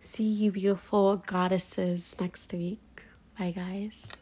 see 0.00 0.24
you 0.24 0.52
beautiful 0.52 1.16
goddesses 1.16 2.14
next 2.20 2.52
week. 2.52 3.02
Bye 3.36 3.50
guys. 3.50 4.12